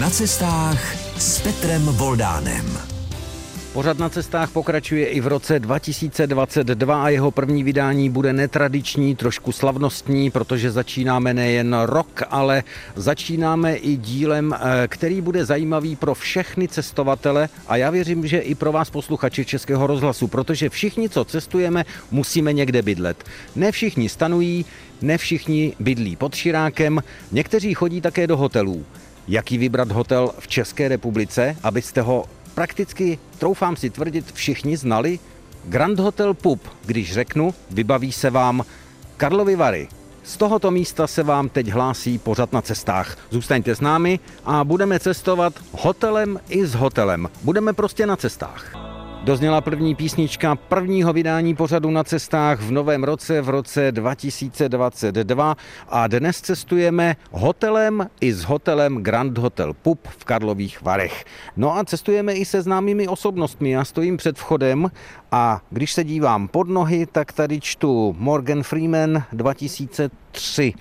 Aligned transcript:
Na 0.00 0.10
cestách 0.10 0.96
s 1.18 1.40
Petrem 1.40 1.82
Voldánem. 1.82 2.78
Pořad 3.72 3.98
na 3.98 4.08
cestách 4.08 4.50
pokračuje 4.50 5.06
i 5.06 5.20
v 5.20 5.26
roce 5.26 5.60
2022 5.60 7.04
a 7.04 7.08
jeho 7.08 7.30
první 7.30 7.62
vydání 7.64 8.10
bude 8.10 8.32
netradiční, 8.32 9.16
trošku 9.16 9.52
slavnostní, 9.52 10.30
protože 10.30 10.70
začínáme 10.70 11.34
nejen 11.34 11.76
rok, 11.84 12.22
ale 12.30 12.62
začínáme 12.96 13.76
i 13.76 13.96
dílem, 13.96 14.54
eh, 14.54 14.88
který 14.88 15.20
bude 15.20 15.44
zajímavý 15.44 15.96
pro 15.96 16.14
všechny 16.14 16.68
cestovatele 16.68 17.48
a 17.68 17.76
já 17.76 17.90
věřím, 17.90 18.26
že 18.26 18.38
i 18.38 18.54
pro 18.54 18.72
vás 18.72 18.90
posluchači 18.90 19.44
Českého 19.44 19.86
rozhlasu, 19.86 20.26
protože 20.28 20.68
všichni, 20.68 21.08
co 21.08 21.24
cestujeme, 21.24 21.84
musíme 22.10 22.52
někde 22.52 22.82
bydlet. 22.82 23.24
Ne 23.56 23.72
všichni 23.72 24.08
stanují, 24.08 24.64
ne 25.02 25.18
všichni 25.18 25.74
bydlí 25.80 26.16
pod 26.16 26.34
širákem, 26.34 27.02
někteří 27.32 27.74
chodí 27.74 28.00
také 28.00 28.26
do 28.26 28.36
hotelů. 28.36 28.84
Jaký 29.28 29.58
vybrat 29.58 29.90
hotel 29.90 30.30
v 30.38 30.48
České 30.48 30.88
republice, 30.88 31.56
abyste 31.62 32.00
ho 32.00 32.24
prakticky, 32.54 33.18
troufám 33.38 33.76
si 33.76 33.90
tvrdit, 33.90 34.32
všichni 34.32 34.76
znali. 34.76 35.18
Grand 35.64 35.98
Hotel 35.98 36.34
Pub, 36.34 36.60
když 36.84 37.12
řeknu, 37.12 37.54
vybaví 37.70 38.12
se 38.12 38.30
vám 38.30 38.64
Karlovy 39.16 39.56
Vary. 39.56 39.88
Z 40.24 40.36
tohoto 40.36 40.70
místa 40.70 41.06
se 41.06 41.22
vám 41.22 41.48
teď 41.48 41.68
hlásí 41.68 42.18
pořad 42.18 42.52
na 42.52 42.62
cestách. 42.62 43.18
Zůstaňte 43.30 43.74
s 43.74 43.80
námi 43.80 44.20
a 44.44 44.64
budeme 44.64 45.00
cestovat 45.00 45.54
hotelem 45.72 46.40
i 46.48 46.66
s 46.66 46.74
hotelem. 46.74 47.28
Budeme 47.42 47.72
prostě 47.72 48.06
na 48.06 48.16
cestách. 48.16 48.85
Dozněla 49.26 49.60
první 49.60 49.94
písnička 49.94 50.54
prvního 50.54 51.12
vydání 51.12 51.54
pořadu 51.54 51.90
na 51.90 52.04
cestách 52.04 52.60
v 52.60 52.70
novém 52.70 53.04
roce, 53.04 53.42
v 53.42 53.48
roce 53.48 53.92
2022 53.92 55.56
a 55.88 56.06
dnes 56.06 56.40
cestujeme 56.40 57.16
hotelem 57.30 58.10
i 58.20 58.32
s 58.32 58.44
hotelem 58.44 59.02
Grand 59.02 59.38
Hotel 59.38 59.74
Pup 59.74 60.08
v 60.08 60.24
Karlových 60.24 60.82
Varech. 60.82 61.24
No 61.56 61.76
a 61.78 61.84
cestujeme 61.84 62.32
i 62.32 62.44
se 62.44 62.62
známými 62.62 63.08
osobnostmi. 63.08 63.70
Já 63.70 63.84
stojím 63.84 64.16
před 64.16 64.38
vchodem 64.38 64.90
a 65.32 65.60
když 65.70 65.92
se 65.92 66.04
dívám 66.04 66.48
pod 66.48 66.68
nohy, 66.68 67.06
tak 67.06 67.32
tady 67.32 67.60
čtu 67.60 68.16
Morgan 68.18 68.62
Freeman 68.62 69.24
2003, 69.32 70.72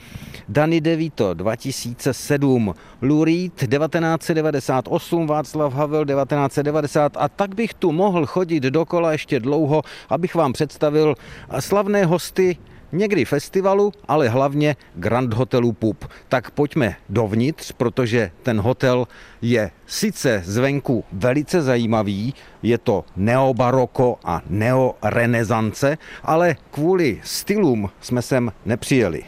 Danny 0.50 0.82
DeVito 0.82 1.34
2007, 1.34 2.74
Lou 3.02 3.24
Reed 3.24 3.54
1998, 3.56 5.28
Václav 5.28 5.74
Havel 5.74 6.06
1990 6.06 7.18
a 7.20 7.30
tak 7.30 7.56
bych 7.56 7.74
tu 7.74 7.92
mohl 7.92 8.26
chodit 8.26 8.64
dokola 8.64 9.12
ještě 9.12 9.40
dlouho, 9.40 9.82
abych 10.10 10.36
vám 10.36 10.54
představil 10.54 11.16
slavné 11.60 12.06
hosty 12.06 12.58
někdy 12.92 13.26
festivalu, 13.26 13.92
ale 14.08 14.30
hlavně 14.30 14.76
Grand 14.96 15.34
Hotelu 15.34 15.72
Pup. 15.72 16.06
Tak 16.30 16.52
pojďme 16.52 16.96
dovnitř, 17.10 17.72
protože 17.72 18.32
ten 18.44 18.60
hotel 18.60 19.08
je 19.42 19.72
sice 19.86 20.42
zvenku 20.46 21.04
velice 21.12 21.62
zajímavý, 21.62 22.34
je 22.64 22.78
to 22.78 23.06
neobaroko 23.16 24.20
a 24.24 24.42
neorenesance, 24.50 25.98
ale 26.24 26.56
kvůli 26.72 27.22
stylům 27.24 27.90
jsme 28.02 28.22
sem 28.22 28.52
nepřijeli. 28.66 29.24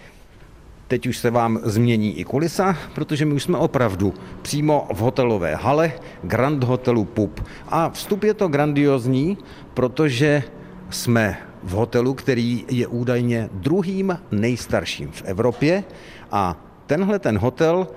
Teď 0.88 1.08
už 1.08 1.18
se 1.18 1.32
vám 1.32 1.60
změní 1.64 2.20
i 2.20 2.24
kulisa, 2.24 2.78
protože 2.96 3.26
my 3.26 3.34
už 3.34 3.44
jsme 3.44 3.58
opravdu 3.58 4.14
přímo 4.42 4.88
v 4.94 4.98
hotelové 4.98 5.56
hale 5.56 5.92
Grand 6.24 6.64
Hotelu 6.64 7.06
Pup. 7.06 7.42
A 7.70 7.90
vstup 7.90 8.24
je 8.24 8.34
to 8.34 8.48
grandiozní, 8.48 9.38
protože 9.74 10.44
jsme 10.90 11.38
v 11.68 11.72
hotelu, 11.72 12.14
který 12.14 12.66
je 12.70 12.88
údajně 12.88 13.50
druhým 13.54 14.20
nejstarším 14.32 15.12
v 15.12 15.24
Evropě 15.26 15.84
a 16.32 16.56
tenhle 16.86 17.20
ten 17.20 17.38
hotel 17.38 17.88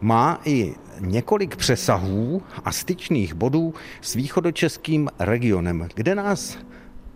má 0.00 0.40
i 0.44 0.74
několik 1.00 1.56
přesahů 1.56 2.42
a 2.64 2.72
styčných 2.72 3.34
bodů 3.34 3.74
s 4.00 4.14
východočeským 4.14 5.08
regionem, 5.18 5.88
kde 5.94 6.14
nás 6.14 6.58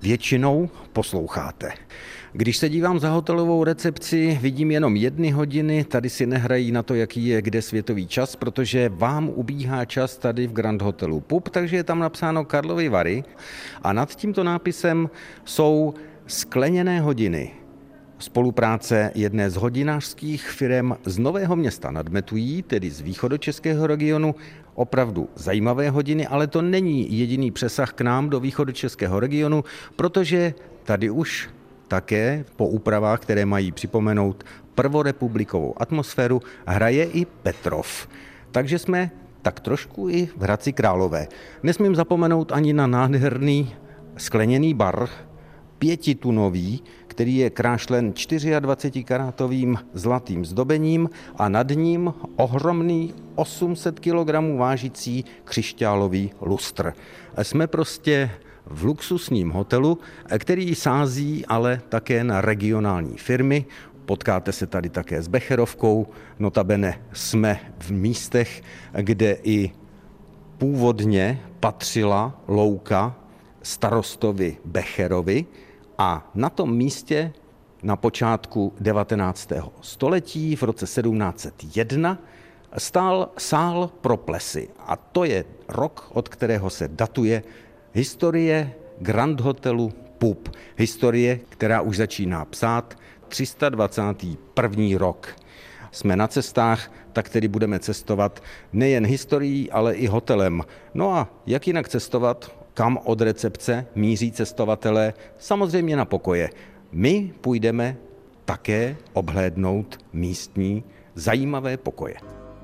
většinou 0.02 0.70
posloucháte. 0.92 1.72
Když 2.38 2.56
se 2.56 2.68
dívám 2.68 2.98
za 2.98 3.10
hotelovou 3.10 3.64
recepci, 3.64 4.38
vidím 4.42 4.70
jenom 4.70 4.96
jedny 4.96 5.30
hodiny, 5.30 5.84
tady 5.84 6.10
si 6.10 6.26
nehrají 6.26 6.72
na 6.72 6.82
to, 6.82 6.94
jaký 6.94 7.26
je 7.26 7.42
kde 7.42 7.62
světový 7.62 8.06
čas, 8.06 8.36
protože 8.36 8.88
vám 8.88 9.28
ubíhá 9.28 9.84
čas 9.84 10.16
tady 10.16 10.46
v 10.46 10.52
Grand 10.52 10.82
Hotelu 10.82 11.20
Pup, 11.20 11.48
takže 11.48 11.76
je 11.76 11.84
tam 11.84 11.98
napsáno 11.98 12.44
Karlovy 12.44 12.88
Vary 12.88 13.24
a 13.82 13.92
nad 13.92 14.14
tímto 14.14 14.44
nápisem 14.44 15.10
jsou 15.44 15.94
skleněné 16.26 17.00
hodiny. 17.00 17.50
Spolupráce 18.18 19.10
jedné 19.14 19.50
z 19.50 19.56
hodinářských 19.56 20.48
firm 20.48 20.92
z 21.04 21.18
Nového 21.18 21.56
města 21.56 21.90
nad 21.90 22.08
Metují, 22.08 22.62
tedy 22.62 22.90
z 22.90 23.00
východočeského 23.00 23.86
regionu, 23.86 24.34
opravdu 24.74 25.28
zajímavé 25.34 25.90
hodiny, 25.90 26.26
ale 26.26 26.46
to 26.46 26.62
není 26.62 27.18
jediný 27.18 27.50
přesah 27.50 27.92
k 27.92 28.00
nám 28.00 28.30
do 28.30 28.40
východočeského 28.40 29.20
regionu, 29.20 29.64
protože 29.96 30.54
tady 30.84 31.10
už 31.10 31.48
také 31.88 32.44
po 32.56 32.66
úpravách, 32.68 33.20
které 33.20 33.46
mají 33.46 33.72
připomenout 33.72 34.44
prvorepublikovou 34.74 35.74
atmosféru, 35.82 36.42
hraje 36.66 37.04
i 37.04 37.24
Petrov. 37.24 38.08
Takže 38.50 38.78
jsme 38.78 39.10
tak 39.42 39.60
trošku 39.60 40.08
i 40.08 40.26
v 40.26 40.42
Hradci 40.42 40.72
Králové. 40.72 41.28
Nesmím 41.62 41.94
zapomenout 41.94 42.52
ani 42.52 42.72
na 42.72 42.86
nádherný 42.86 43.74
skleněný 44.16 44.74
bar, 44.74 45.08
pětitunový, 45.78 46.82
který 47.06 47.36
je 47.36 47.50
krášlen 47.50 48.12
24-karátovým 48.12 49.78
zlatým 49.94 50.44
zdobením 50.44 51.10
a 51.36 51.48
nad 51.48 51.70
ním 51.70 52.14
ohromný 52.36 53.14
800 53.34 54.00
kg 54.00 54.56
vážící 54.56 55.24
křišťálový 55.44 56.30
lustr. 56.40 56.92
Jsme 57.42 57.66
prostě 57.66 58.30
v 58.70 58.84
luxusním 58.84 59.50
hotelu, 59.50 59.98
který 60.38 60.74
sází 60.74 61.46
ale 61.46 61.80
také 61.88 62.24
na 62.24 62.40
regionální 62.40 63.16
firmy. 63.16 63.64
Potkáte 64.06 64.52
se 64.52 64.66
tady 64.66 64.88
také 64.88 65.22
s 65.22 65.28
Becherovkou, 65.28 66.06
notabene 66.38 67.00
jsme 67.12 67.60
v 67.78 67.90
místech, 67.90 68.62
kde 68.92 69.36
i 69.42 69.70
původně 70.58 71.40
patřila 71.60 72.40
louka 72.48 73.16
starostovi 73.62 74.56
Becherovi 74.64 75.46
a 75.98 76.30
na 76.34 76.50
tom 76.50 76.76
místě 76.76 77.32
na 77.82 77.96
počátku 77.96 78.72
19. 78.80 79.52
století 79.80 80.56
v 80.56 80.62
roce 80.62 80.84
1701 80.84 82.18
stál 82.78 83.28
sál 83.38 83.90
pro 84.00 84.16
plesy. 84.16 84.68
A 84.78 84.96
to 84.96 85.24
je 85.24 85.44
rok, 85.68 86.10
od 86.14 86.28
kterého 86.28 86.70
se 86.70 86.88
datuje 86.88 87.42
Historie 87.98 88.72
Grand 88.98 89.40
Hotelu 89.40 89.92
Pup. 90.18 90.48
Historie, 90.76 91.40
která 91.48 91.80
už 91.80 91.96
začíná 91.96 92.44
psát 92.44 92.98
321. 93.28 94.98
rok. 94.98 95.36
Jsme 95.92 96.16
na 96.16 96.28
cestách, 96.28 96.92
tak 97.12 97.28
tedy 97.28 97.48
budeme 97.48 97.78
cestovat 97.78 98.42
nejen 98.72 99.06
historií, 99.06 99.70
ale 99.70 99.94
i 99.94 100.06
hotelem. 100.06 100.62
No 100.94 101.14
a 101.14 101.28
jak 101.46 101.66
jinak 101.66 101.88
cestovat? 101.88 102.56
Kam 102.74 102.98
od 103.04 103.20
recepce 103.20 103.86
míří 103.94 104.32
cestovatelé? 104.32 105.14
Samozřejmě 105.38 105.96
na 105.96 106.04
pokoje. 106.04 106.50
My 106.92 107.32
půjdeme 107.40 107.96
také 108.44 108.96
obhlédnout 109.12 109.98
místní 110.12 110.84
zajímavé 111.14 111.76
pokoje. 111.76 112.14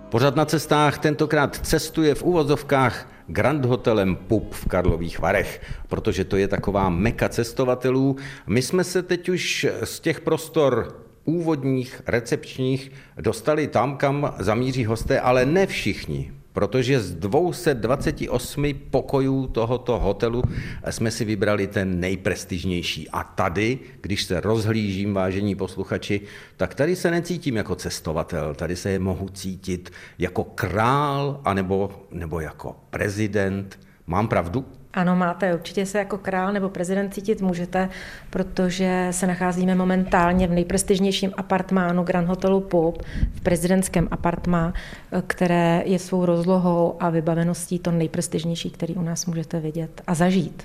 Pořad 0.08 0.36
na 0.36 0.44
cestách 0.44 0.98
tentokrát 0.98 1.66
cestuje 1.66 2.14
v 2.14 2.22
úvozovkách 2.22 3.13
Grand 3.26 3.64
Hotelem 3.64 4.16
Pup 4.16 4.54
v 4.54 4.68
Karlových 4.68 5.18
Varech, 5.18 5.62
protože 5.88 6.24
to 6.24 6.36
je 6.36 6.48
taková 6.48 6.90
meka 6.90 7.28
cestovatelů. 7.28 8.16
My 8.46 8.62
jsme 8.62 8.84
se 8.84 9.02
teď 9.02 9.28
už 9.28 9.66
z 9.84 10.00
těch 10.00 10.20
prostor 10.20 11.00
úvodních, 11.24 12.02
recepčních 12.06 12.92
dostali 13.20 13.66
tam, 13.66 13.96
kam 13.96 14.34
zamíří 14.38 14.84
hosté, 14.84 15.20
ale 15.20 15.46
ne 15.46 15.66
všichni 15.66 16.32
protože 16.54 17.00
z 17.00 17.14
228 17.14 18.64
pokojů 18.90 19.46
tohoto 19.46 19.98
hotelu 19.98 20.42
jsme 20.90 21.10
si 21.10 21.24
vybrali 21.24 21.66
ten 21.66 22.00
nejprestižnější. 22.00 23.10
A 23.10 23.24
tady, 23.24 23.78
když 24.00 24.24
se 24.24 24.40
rozhlížím, 24.40 25.14
vážení 25.14 25.54
posluchači, 25.54 26.20
tak 26.56 26.74
tady 26.74 26.96
se 26.96 27.10
necítím 27.10 27.56
jako 27.56 27.74
cestovatel, 27.74 28.54
tady 28.54 28.76
se 28.76 28.90
je 28.90 28.98
mohu 28.98 29.28
cítit 29.28 29.90
jako 30.18 30.44
král 30.44 31.40
anebo, 31.44 32.06
nebo 32.10 32.40
jako 32.40 32.76
prezident. 32.90 33.80
Mám 34.06 34.28
pravdu? 34.28 34.64
Ano, 34.94 35.16
máte. 35.16 35.54
Určitě 35.54 35.86
se 35.86 35.98
jako 35.98 36.18
král 36.18 36.52
nebo 36.52 36.68
prezident 36.68 37.14
cítit 37.14 37.40
můžete, 37.40 37.88
protože 38.30 39.08
se 39.10 39.26
nacházíme 39.26 39.74
momentálně 39.74 40.46
v 40.46 40.50
nejprestižnějším 40.50 41.32
apartmánu 41.36 42.02
Grand 42.02 42.28
Hotelu 42.28 42.60
Pub, 42.60 43.02
v 43.34 43.40
prezidentském 43.40 44.08
apartmá, 44.10 44.72
které 45.26 45.82
je 45.86 45.98
svou 45.98 46.26
rozlohou 46.26 46.96
a 47.00 47.10
vybaveností 47.10 47.78
to 47.78 47.90
nejprestižnější, 47.90 48.70
který 48.70 48.94
u 48.94 49.02
nás 49.02 49.26
můžete 49.26 49.60
vidět 49.60 50.02
a 50.06 50.14
zažít. 50.14 50.64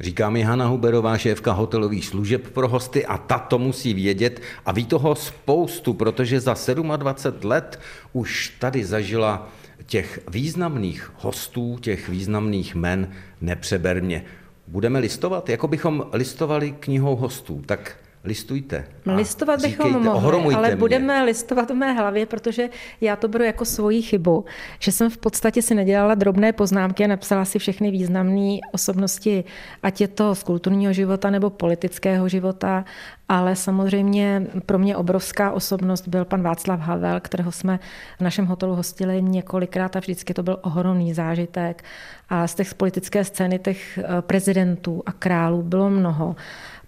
Říká 0.00 0.30
mi 0.30 0.42
Hanna 0.42 0.66
Huberová, 0.66 1.18
šéfka 1.18 1.52
hotelových 1.52 2.06
služeb 2.06 2.50
pro 2.50 2.68
hosty 2.68 3.06
a 3.06 3.18
ta 3.18 3.38
to 3.38 3.58
musí 3.58 3.94
vědět 3.94 4.40
a 4.66 4.72
ví 4.72 4.86
toho 4.86 5.14
spoustu, 5.14 5.94
protože 5.94 6.40
za 6.40 6.54
27 6.96 7.50
let 7.50 7.80
už 8.12 8.56
tady 8.58 8.84
zažila 8.84 9.48
těch 9.90 10.20
významných 10.30 11.10
hostů, 11.16 11.78
těch 11.80 12.08
významných 12.08 12.74
men 12.74 13.10
nepřeberně. 13.40 14.24
Budeme 14.66 14.98
listovat, 14.98 15.48
jako 15.48 15.68
bychom 15.68 16.06
listovali 16.12 16.72
knihou 16.80 17.16
hostů, 17.16 17.62
tak 17.66 17.96
listujte. 18.24 18.84
Listovat 19.06 19.62
bychom 19.62 19.86
říkejte, 19.86 20.08
mohli, 20.08 20.54
ale 20.54 20.68
mě. 20.68 20.76
budeme 20.76 21.24
listovat 21.24 21.70
v 21.70 21.74
mé 21.74 21.92
hlavě, 21.92 22.26
protože 22.26 22.68
já 23.00 23.16
to 23.16 23.28
beru 23.28 23.44
jako 23.44 23.64
svoji 23.64 24.02
chybu, 24.02 24.44
že 24.78 24.92
jsem 24.92 25.10
v 25.10 25.18
podstatě 25.18 25.62
si 25.62 25.74
nedělala 25.74 26.14
drobné 26.14 26.52
poznámky 26.52 27.04
a 27.04 27.06
napsala 27.06 27.44
si 27.44 27.58
všechny 27.58 27.90
významné 27.90 28.58
osobnosti, 28.72 29.44
ať 29.82 30.00
je 30.00 30.08
to 30.08 30.34
z 30.34 30.42
kulturního 30.42 30.92
života 30.92 31.30
nebo 31.30 31.50
politického 31.50 32.28
života, 32.28 32.84
ale 33.28 33.56
samozřejmě 33.56 34.46
pro 34.66 34.78
mě 34.78 34.96
obrovská 34.96 35.50
osobnost 35.50 36.08
byl 36.08 36.24
pan 36.24 36.42
Václav 36.42 36.80
Havel, 36.80 37.20
kterého 37.20 37.52
jsme 37.52 37.80
v 38.18 38.20
našem 38.20 38.46
hotelu 38.46 38.74
hostili 38.74 39.22
několikrát 39.22 39.96
a 39.96 40.00
vždycky 40.00 40.34
to 40.34 40.42
byl 40.42 40.58
ohromný 40.62 41.14
zážitek. 41.14 41.84
A 42.28 42.46
z 42.46 42.54
těch 42.54 42.74
politické 42.74 43.24
scény 43.24 43.58
těch 43.58 43.98
eh, 43.98 44.22
prezidentů 44.22 45.02
a 45.06 45.12
králů 45.12 45.62
bylo 45.62 45.90
mnoho. 45.90 46.36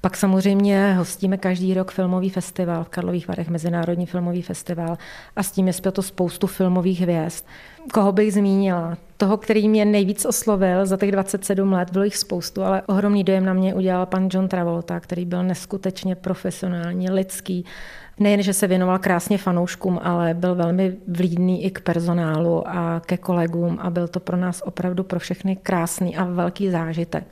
Pak 0.05 0.17
samozřejmě 0.17 0.95
hostíme 0.95 1.37
každý 1.37 1.75
rok 1.75 1.91
filmový 1.91 2.31
festival 2.31 2.85
v 2.85 2.89
Karlových 2.89 3.29
Varech, 3.29 3.49
Mezinárodní 3.49 4.07
filmový 4.07 4.43
festival 4.43 4.99
a 5.37 5.43
s 5.43 5.51
tím 5.51 5.67
je 5.67 5.73
zpěto 5.73 6.03
spoustu 6.03 6.47
filmových 6.47 7.01
hvězd. 7.01 7.45
Koho 7.93 8.13
bych 8.13 8.33
zmínila? 8.33 8.97
Toho, 9.17 9.37
který 9.37 9.69
mě 9.69 9.85
nejvíc 9.85 10.25
oslovil 10.25 10.87
za 10.87 10.97
těch 10.97 11.13
27 11.13 11.73
let, 11.73 11.91
bylo 11.91 12.05
jich 12.05 12.17
spoustu, 12.17 12.63
ale 12.63 12.83
ohromný 12.87 13.25
dojem 13.25 13.45
na 13.45 13.53
mě 13.53 13.75
udělal 13.75 14.07
pan 14.07 14.29
John 14.33 14.49
Travolta, 14.49 15.01
který 15.01 15.25
byl 15.25 15.43
neskutečně 15.45 16.15
profesionální, 16.15 17.11
lidský. 17.11 17.65
Nejen, 18.19 18.43
že 18.43 18.53
se 18.53 18.67
věnoval 18.67 18.99
krásně 18.99 19.39
fanouškům, 19.39 20.01
ale 20.03 20.35
byl 20.35 20.55
velmi 20.55 20.97
vlídný 21.09 21.65
i 21.65 21.71
k 21.71 21.81
personálu 21.81 22.69
a 22.69 23.03
ke 23.07 23.17
kolegům 23.17 23.79
a 23.81 23.91
byl 23.91 24.09
to 24.09 24.21
pro 24.21 24.37
nás 24.37 24.63
opravdu 24.67 25.05
pro 25.05 25.19
všechny 25.19 25.57
krásný 25.57 26.17
a 26.17 26.25
velký 26.25 26.71
zážitek. 26.71 27.25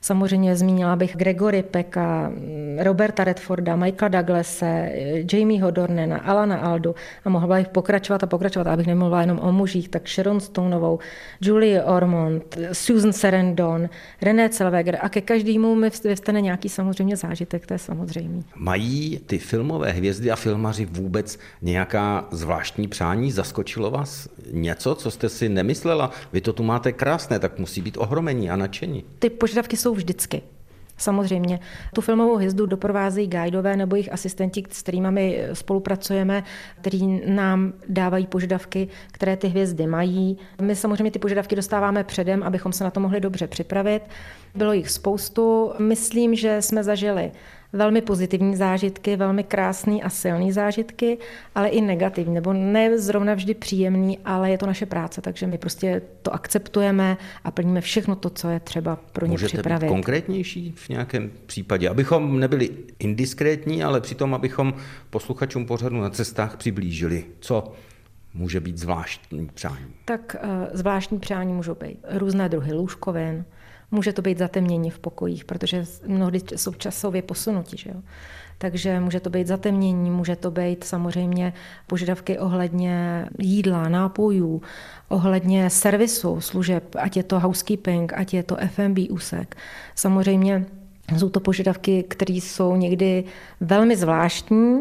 Samozřejmě 0.00 0.56
zmínila 0.56 0.96
bych 0.96 1.16
Gregory 1.16 1.62
Peka, 1.62 2.32
Roberta 2.78 3.24
Redforda, 3.24 3.76
Michaela 3.76 4.08
Douglase, 4.08 4.92
Jamieho 5.32 5.70
Dornena, 5.70 6.18
Alana 6.18 6.56
Aldu 6.56 6.94
a 7.24 7.28
mohla 7.30 7.56
bych 7.56 7.68
pokračovat 7.68 8.22
a 8.22 8.26
pokračovat, 8.26 8.66
abych 8.66 8.86
nemluvila 8.86 9.20
jenom 9.20 9.38
o 9.42 9.52
mužích, 9.52 9.88
tak 9.88 10.08
Sharon 10.08 10.40
Stoneovou, 10.40 10.98
Julie 11.40 11.84
Ormond, 11.84 12.58
Susan 12.72 13.12
Sarandon, 13.12 13.88
René 14.22 14.48
Zellweger 14.48 14.98
a 15.02 15.08
ke 15.08 15.20
každému 15.20 15.74
mi 15.74 15.90
vyvstane 16.04 16.40
nějaký 16.40 16.68
samozřejmě 16.68 17.16
zážitek, 17.16 17.66
to 17.66 17.74
je 17.74 17.78
samozřejmé. 17.78 18.42
Mají 18.56 19.20
ty 19.26 19.38
filmové 19.38 19.92
hvězdy 19.92 20.30
a 20.30 20.36
filmaři 20.36 20.84
vůbec 20.86 21.38
nějaká 21.62 22.28
zvláštní 22.30 22.88
přání? 22.88 23.32
Zaskočilo 23.32 23.90
vás 23.90 24.28
něco, 24.52 24.94
co 24.94 25.10
jste 25.10 25.28
si 25.28 25.48
nemyslela? 25.48 26.10
Vy 26.32 26.40
to 26.40 26.52
tu 26.52 26.62
máte 26.62 26.92
krásné, 26.92 27.38
tak 27.38 27.58
musí 27.58 27.80
být 27.80 27.96
ohromení 27.96 28.50
a 28.50 28.56
nadšení. 28.56 29.04
Ty 29.18 29.30
požadavky 29.30 29.76
jsou 29.76 29.87
vždycky. 29.94 30.42
Samozřejmě. 30.98 31.60
Tu 31.94 32.00
filmovou 32.00 32.36
hvězdu 32.36 32.66
doprovázejí 32.66 33.28
guidové 33.28 33.76
nebo 33.76 33.96
jejich 33.96 34.12
asistenti, 34.12 34.64
s 34.70 34.82
kterými 34.82 35.10
my 35.10 35.44
spolupracujeme, 35.52 36.44
kteří 36.80 37.22
nám 37.26 37.72
dávají 37.88 38.26
požadavky, 38.26 38.88
které 39.12 39.36
ty 39.36 39.48
hvězdy 39.48 39.86
mají. 39.86 40.38
My 40.60 40.76
samozřejmě 40.76 41.10
ty 41.10 41.18
požadavky 41.18 41.56
dostáváme 41.56 42.04
předem, 42.04 42.42
abychom 42.42 42.72
se 42.72 42.84
na 42.84 42.90
to 42.90 43.00
mohli 43.00 43.20
dobře 43.20 43.46
připravit. 43.46 44.02
Bylo 44.54 44.72
jich 44.72 44.90
spoustu. 44.90 45.72
Myslím, 45.78 46.34
že 46.34 46.62
jsme 46.62 46.84
zažili 46.84 47.32
velmi 47.72 48.00
pozitivní 48.00 48.56
zážitky, 48.56 49.16
velmi 49.16 49.44
krásný 49.44 50.02
a 50.02 50.10
silný 50.10 50.52
zážitky, 50.52 51.18
ale 51.54 51.68
i 51.68 51.80
negativní, 51.80 52.34
nebo 52.34 52.52
ne 52.52 52.98
zrovna 52.98 53.34
vždy 53.34 53.54
příjemný, 53.54 54.18
ale 54.24 54.50
je 54.50 54.58
to 54.58 54.66
naše 54.66 54.86
práce, 54.86 55.20
takže 55.20 55.46
my 55.46 55.58
prostě 55.58 56.02
to 56.22 56.34
akceptujeme 56.34 57.16
a 57.44 57.50
plníme 57.50 57.80
všechno 57.80 58.16
to, 58.16 58.30
co 58.30 58.48
je 58.48 58.60
třeba 58.60 58.96
pro 58.96 59.26
ně 59.26 59.30
Můžete 59.30 59.52
připravit. 59.52 59.86
Být 59.86 59.88
konkrétnější 59.88 60.72
v 60.76 60.88
nějakém 60.88 61.30
případě, 61.46 61.88
abychom 61.88 62.40
nebyli 62.40 62.70
indiskrétní, 62.98 63.84
ale 63.84 64.00
přitom, 64.00 64.34
abychom 64.34 64.74
posluchačům 65.10 65.66
pořadu 65.66 66.00
na 66.00 66.10
cestách 66.10 66.56
přiblížili, 66.56 67.24
co 67.40 67.72
může 68.34 68.60
být 68.60 68.78
zvláštní 68.78 69.48
přání? 69.54 69.94
Tak 70.04 70.36
uh, 70.44 70.50
zvláštní 70.72 71.18
přání 71.18 71.52
můžou 71.52 71.74
být 71.74 71.98
různé 72.10 72.48
druhy 72.48 72.72
lůžkovin, 72.72 73.44
Může 73.90 74.12
to 74.12 74.22
být 74.22 74.38
zatemnění 74.38 74.90
v 74.90 74.98
pokojích, 74.98 75.44
protože 75.44 75.84
mnohdy 76.06 76.40
jsou 76.56 76.72
časově 76.72 77.22
posunuti. 77.22 77.76
Že 77.76 77.90
jo? 77.90 78.02
Takže 78.58 79.00
může 79.00 79.20
to 79.20 79.30
být 79.30 79.46
zatemnění, 79.46 80.10
může 80.10 80.36
to 80.36 80.50
být 80.50 80.84
samozřejmě 80.84 81.52
požadavky 81.86 82.38
ohledně 82.38 83.26
jídla, 83.38 83.88
nápojů, 83.88 84.62
ohledně 85.08 85.70
servisu 85.70 86.40
služeb, 86.40 86.96
ať 86.98 87.16
je 87.16 87.22
to 87.22 87.40
housekeeping, 87.40 88.12
ať 88.12 88.34
je 88.34 88.42
to 88.42 88.56
FMB 88.66 88.98
úsek. 89.10 89.56
Samozřejmě 89.94 90.66
jsou 91.16 91.28
to 91.28 91.40
požadavky, 91.40 92.02
které 92.02 92.34
jsou 92.34 92.76
někdy 92.76 93.24
velmi 93.60 93.96
zvláštní, 93.96 94.80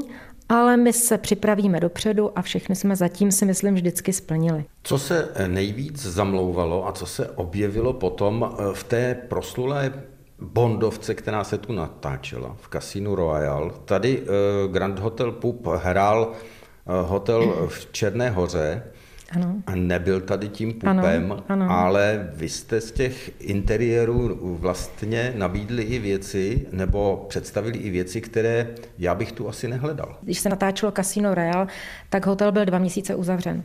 ale 0.49 0.77
my 0.77 0.93
se 0.93 1.17
připravíme 1.17 1.79
dopředu 1.79 2.37
a 2.37 2.41
všechny 2.41 2.75
jsme 2.75 2.95
zatím 2.95 3.31
si 3.31 3.45
myslím 3.45 3.75
vždycky 3.75 4.13
splnili. 4.13 4.65
Co 4.83 4.99
se 4.99 5.29
nejvíc 5.47 6.01
zamlouvalo 6.01 6.87
a 6.87 6.91
co 6.91 7.05
se 7.05 7.29
objevilo 7.29 7.93
potom 7.93 8.49
eh, 8.51 8.63
v 8.73 8.83
té 8.83 9.15
proslulé 9.27 9.93
Bondovce, 10.39 11.15
která 11.15 11.43
se 11.43 11.57
tu 11.57 11.73
natáčela 11.73 12.55
v 12.61 12.69
Casino 12.69 13.15
Royal. 13.15 13.71
Tady 13.85 14.23
eh, 14.23 14.27
Grand 14.67 14.99
Hotel 14.99 15.31
Pup 15.31 15.67
hrál 15.67 16.31
eh, 16.31 16.91
hotel 17.07 17.67
v 17.67 17.91
Černé 17.91 18.29
hoře 18.29 18.83
ano. 19.31 19.55
A 19.67 19.75
nebyl 19.75 20.21
tady 20.21 20.49
tím 20.49 20.73
pupem, 20.73 21.31
ano, 21.31 21.43
ano. 21.47 21.71
ale 21.71 22.29
vy 22.33 22.49
jste 22.49 22.81
z 22.81 22.91
těch 22.91 23.41
interiérů 23.41 24.37
vlastně 24.59 25.33
nabídli 25.35 25.83
i 25.83 25.99
věci, 25.99 26.67
nebo 26.71 27.25
představili 27.29 27.77
i 27.77 27.89
věci, 27.89 28.21
které 28.21 28.67
já 28.97 29.15
bych 29.15 29.31
tu 29.31 29.49
asi 29.49 29.67
nehledal. 29.67 30.17
Když 30.21 30.39
se 30.39 30.49
natáčelo 30.49 30.91
Casino 30.91 31.35
Real, 31.35 31.67
tak 32.09 32.25
hotel 32.25 32.51
byl 32.51 32.65
dva 32.65 32.77
měsíce 32.79 33.15
uzavřen. 33.15 33.63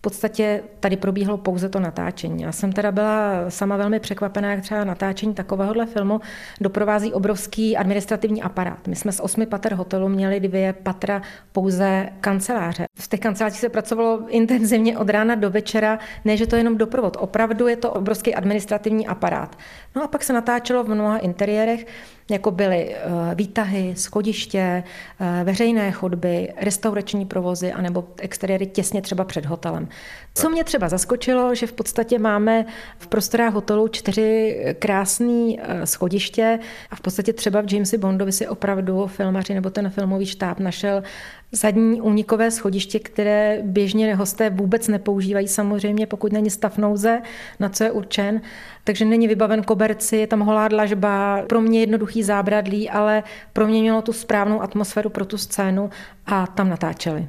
V 0.00 0.02
podstatě 0.02 0.62
tady 0.80 0.96
probíhalo 0.96 1.38
pouze 1.38 1.68
to 1.68 1.80
natáčení. 1.80 2.42
Já 2.42 2.52
jsem 2.52 2.72
teda 2.72 2.92
byla 2.92 3.44
sama 3.50 3.76
velmi 3.76 4.00
překvapená, 4.00 4.50
jak 4.50 4.60
třeba 4.60 4.84
natáčení 4.84 5.34
takovéhohle 5.34 5.86
filmu 5.86 6.20
doprovází 6.60 7.12
obrovský 7.12 7.76
administrativní 7.76 8.42
aparát. 8.42 8.88
My 8.88 8.96
jsme 8.96 9.12
z 9.12 9.20
osmi 9.20 9.46
pater 9.46 9.74
hotelu 9.74 10.08
měli 10.08 10.40
dvě 10.40 10.72
patra 10.72 11.22
pouze 11.52 12.08
kanceláře. 12.20 12.84
V 12.98 13.08
těch 13.08 13.20
kancelářích 13.20 13.60
se 13.60 13.68
pracovalo 13.68 14.22
intenzivně 14.28 14.98
od 14.98 15.10
rána 15.10 15.34
do 15.34 15.50
večera, 15.50 15.98
ne, 16.24 16.36
že 16.36 16.46
to 16.46 16.56
je 16.56 16.60
jenom 16.60 16.78
doprovod. 16.78 17.16
Opravdu 17.20 17.68
je 17.68 17.76
to 17.76 17.92
obrovský 17.92 18.34
administrativní 18.34 19.06
aparát. 19.06 19.58
No 19.96 20.04
a 20.04 20.08
pak 20.08 20.24
se 20.24 20.32
natáčelo 20.32 20.84
v 20.84 20.88
mnoha 20.88 21.18
interiérech 21.18 21.86
jako 22.30 22.50
byly 22.50 22.94
eh, 22.94 23.34
výtahy, 23.34 23.94
schodiště, 23.96 24.84
eh, 25.20 25.44
veřejné 25.44 25.92
chodby, 25.92 26.52
restaurační 26.56 27.26
provozy 27.26 27.72
anebo 27.72 28.04
exteriéry 28.20 28.66
těsně 28.66 29.02
třeba 29.02 29.24
před 29.24 29.46
hotelem. 29.46 29.88
Co 30.34 30.50
mě 30.50 30.64
třeba 30.64 30.88
zaskočilo, 30.88 31.54
že 31.54 31.66
v 31.66 31.72
podstatě 31.72 32.18
máme 32.18 32.64
v 32.98 33.06
prostorách 33.06 33.52
hotelu 33.52 33.88
čtyři 33.88 34.60
krásné 34.78 35.54
eh, 35.58 35.86
schodiště 35.86 36.58
a 36.90 36.96
v 36.96 37.00
podstatě 37.00 37.32
třeba 37.32 37.60
v 37.60 37.72
Jamesi 37.72 37.98
Bondovi 37.98 38.32
si 38.32 38.48
opravdu 38.48 39.06
filmaři 39.06 39.54
nebo 39.54 39.70
ten 39.70 39.90
filmový 39.90 40.26
štáb 40.26 40.58
našel 40.58 41.02
zadní 41.52 42.00
únikové 42.00 42.50
schodiště, 42.50 42.98
které 42.98 43.58
běžně 43.62 44.14
hosté 44.14 44.50
vůbec 44.50 44.88
nepoužívají 44.88 45.48
samozřejmě, 45.48 46.06
pokud 46.06 46.32
není 46.32 46.50
stav 46.50 46.78
nouze, 46.78 47.22
na 47.60 47.68
co 47.68 47.84
je 47.84 47.90
určen. 47.90 48.40
Takže 48.84 49.04
není 49.04 49.28
vybaven 49.28 49.62
koberci, 49.62 50.16
je 50.16 50.26
tam 50.26 50.40
holá 50.40 50.68
dlažba, 50.68 51.42
pro 51.48 51.60
mě 51.60 51.80
jednoduchý 51.80 52.22
zábradlí, 52.22 52.90
ale 52.90 53.22
pro 53.52 53.66
mě 53.66 53.80
mělo 53.80 54.02
tu 54.02 54.12
správnou 54.12 54.62
atmosféru 54.62 55.10
pro 55.10 55.24
tu 55.24 55.38
scénu 55.38 55.90
a 56.26 56.46
tam 56.46 56.68
natáčeli. 56.68 57.28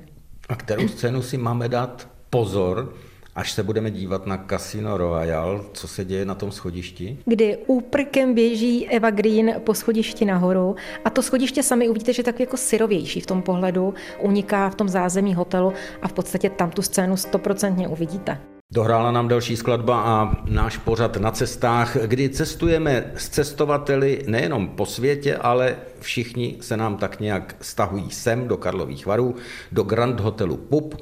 A 0.50 0.56
kterou 0.56 0.88
scénu 0.88 1.22
si 1.22 1.38
máme 1.38 1.70
dát 1.70 2.08
pozor, 2.30 2.94
až 3.36 3.52
se 3.52 3.64
budeme 3.64 3.92
dívat 3.92 4.28
na 4.28 4.46
Casino 4.50 4.98
Royal, 4.98 5.66
co 5.74 5.88
se 5.88 6.06
děje 6.06 6.26
na 6.26 6.36
tom 6.36 6.52
schodišti? 6.52 7.18
Kdy 7.26 7.58
úprkem 7.68 8.34
běží 8.34 8.90
Eva 8.90 9.10
Green 9.10 9.54
po 9.64 9.74
schodišti 9.74 10.26
nahoru 10.26 10.76
a 11.06 11.10
to 11.10 11.22
schodiště 11.22 11.64
sami 11.64 11.90
uvidíte, 11.90 12.14
že 12.14 12.20
je 12.20 12.24
tak 12.24 12.40
jako 12.40 12.58
syrovější 12.58 13.22
v 13.22 13.26
tom 13.26 13.42
pohledu, 13.42 13.94
uniká 14.20 14.70
v 14.70 14.76
tom 14.76 14.90
zázemí 14.90 15.36
hotelu 15.36 15.74
a 16.02 16.08
v 16.08 16.14
podstatě 16.14 16.50
tam 16.50 16.72
tu 16.72 16.82
scénu 16.82 17.18
stoprocentně 17.18 17.88
uvidíte. 17.88 18.42
Dohrála 18.74 19.12
nám 19.12 19.28
další 19.28 19.58
skladba 19.58 20.02
a 20.02 20.32
náš 20.46 20.78
pořad 20.78 21.18
na 21.18 21.32
cestách, 21.32 21.98
kdy 22.06 22.30
cestujeme 22.30 23.12
s 23.16 23.30
cestovateli 23.30 24.24
nejenom 24.28 24.68
po 24.68 24.86
světě, 24.86 25.36
ale 25.36 25.76
všichni 26.00 26.58
se 26.62 26.78
nám 26.78 26.98
tak 26.98 27.20
nějak 27.20 27.56
stahují 27.62 28.12
sem 28.12 28.48
do 28.48 28.58
Karlových 28.58 29.06
varů, 29.06 29.36
do 29.72 29.84
Grand 29.84 30.20
Hotelu 30.20 30.58
Pup. 30.58 30.96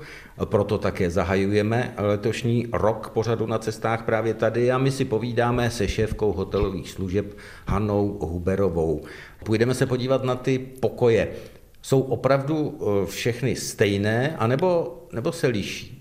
Proto 0.45 0.77
také 0.77 1.09
zahajujeme 1.09 1.93
letošní 1.97 2.67
rok 2.73 3.09
pořadu 3.09 3.45
na 3.45 3.59
cestách 3.59 4.03
právě 4.03 4.33
tady 4.33 4.71
a 4.71 4.77
my 4.77 4.91
si 4.91 5.05
povídáme 5.05 5.69
se 5.69 5.87
šéfkou 5.87 6.31
hotelových 6.31 6.89
služeb 6.89 7.37
Hanou 7.67 8.17
Huberovou. 8.21 9.01
Půjdeme 9.43 9.73
se 9.73 9.85
podívat 9.85 10.23
na 10.23 10.35
ty 10.35 10.59
pokoje. 10.59 11.27
Jsou 11.81 12.01
opravdu 12.01 12.79
eh, 12.81 13.05
všechny 13.05 13.55
stejné, 13.55 14.35
anebo, 14.37 14.99
nebo 15.13 15.31
se 15.31 15.47
liší? 15.47 15.98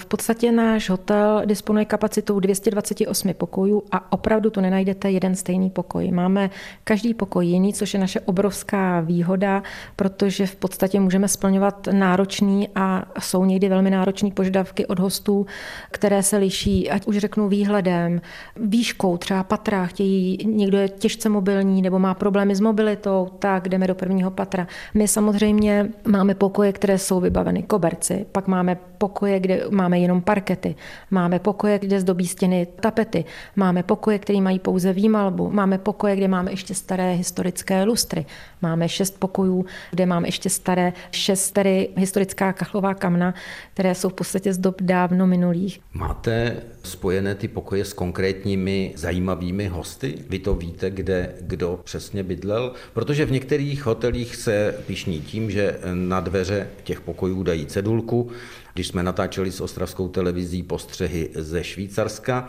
V 0.00 0.06
podstatě 0.06 0.52
náš 0.52 0.90
hotel 0.90 1.42
disponuje 1.44 1.84
kapacitou 1.84 2.40
228 2.40 3.34
pokojů 3.34 3.82
a 3.92 4.12
opravdu 4.12 4.50
tu 4.50 4.60
nenajdete 4.60 5.10
jeden 5.10 5.34
stejný 5.34 5.70
pokoj. 5.70 6.10
Máme 6.12 6.50
každý 6.84 7.14
pokoj 7.14 7.46
jiný, 7.46 7.72
což 7.74 7.94
je 7.94 8.00
naše 8.00 8.20
obrovská 8.20 9.00
výhoda, 9.00 9.62
protože 9.96 10.46
v 10.46 10.56
podstatě 10.56 11.00
můžeme 11.00 11.28
splňovat 11.28 11.88
náročný 11.92 12.68
a 12.74 13.04
jsou 13.18 13.44
někdy 13.44 13.68
velmi 13.68 13.90
náročný 13.90 14.30
požadavky 14.30 14.86
od 14.86 14.98
hostů, 14.98 15.46
které 15.90 16.22
se 16.22 16.36
liší, 16.36 16.90
ať 16.90 17.06
už 17.06 17.18
řeknu 17.18 17.48
výhledem, 17.48 18.20
výškou, 18.56 19.16
třeba 19.16 19.42
patra, 19.42 19.86
chtějí, 19.86 20.38
někdo 20.46 20.78
je 20.78 20.88
těžce 20.88 21.28
mobilní 21.28 21.82
nebo 21.82 21.98
má 21.98 22.14
problémy 22.14 22.56
s 22.56 22.60
mobilitou, 22.60 23.28
tak 23.38 23.68
jdeme 23.68 23.86
do 23.86 23.94
prvního 23.94 24.30
patra. 24.30 24.66
My 24.94 25.08
samozřejmě 25.08 25.88
máme 26.06 26.34
pokoje, 26.34 26.72
které 26.72 26.98
jsou 26.98 27.20
vybaveny 27.20 27.62
koberci, 27.62 28.26
pak 28.32 28.46
máme 28.46 28.78
pokoje, 28.98 29.40
kde 29.40 29.62
máme 29.70 29.98
jenom 29.98 30.22
parkety, 30.22 30.74
máme 31.10 31.38
pokoje, 31.38 31.78
kde 31.78 32.00
zdobí 32.00 32.26
stěny 32.26 32.66
tapety, 32.80 33.24
máme 33.56 33.82
pokoje, 33.82 34.18
které 34.18 34.40
mají 34.40 34.58
pouze 34.58 34.92
výmalbu, 34.92 35.50
máme 35.50 35.78
pokoje, 35.78 36.16
kde 36.16 36.28
máme 36.28 36.50
ještě 36.50 36.74
staré 36.74 37.12
historické 37.12 37.84
lustry, 37.84 38.26
máme 38.62 38.88
šest 38.88 39.18
pokojů, 39.18 39.66
kde 39.90 40.06
máme 40.06 40.28
ještě 40.28 40.50
staré 40.50 40.92
šest 41.10 41.50
tedy 41.50 41.88
historická 41.96 42.52
kachlová 42.52 42.94
kamna, 42.94 43.34
které 43.74 43.94
jsou 43.94 44.08
v 44.08 44.12
podstatě 44.14 44.52
z 44.52 44.58
dob 44.58 44.82
dávno 44.82 45.26
minulých. 45.26 45.80
Máte 45.92 46.56
spojené 46.82 47.34
ty 47.34 47.48
pokoje 47.48 47.84
s 47.84 47.92
konkrétními 47.92 48.92
zajímavými 48.96 49.66
hosty? 49.66 50.14
Vy 50.28 50.38
to 50.38 50.54
víte, 50.54 50.90
kde 50.90 51.34
kdo 51.40 51.80
přesně 51.84 52.22
bydlel? 52.22 52.72
Protože 52.92 53.26
v 53.26 53.32
některých 53.32 53.86
hotelích 53.86 54.36
se 54.36 54.74
pišní 54.86 55.20
tím, 55.20 55.50
že 55.50 55.78
na 55.94 56.20
dveře 56.20 56.68
těch 56.84 57.00
pokojů 57.00 57.42
dají 57.42 57.66
cedulku, 57.66 58.30
když 58.74 58.86
jsme 58.86 59.02
natáčeli 59.02 59.52
s 59.52 59.60
ostravskou 59.60 60.08
televizí 60.08 60.62
postřehy 60.62 61.30
ze 61.34 61.64
Švýcarska, 61.64 62.48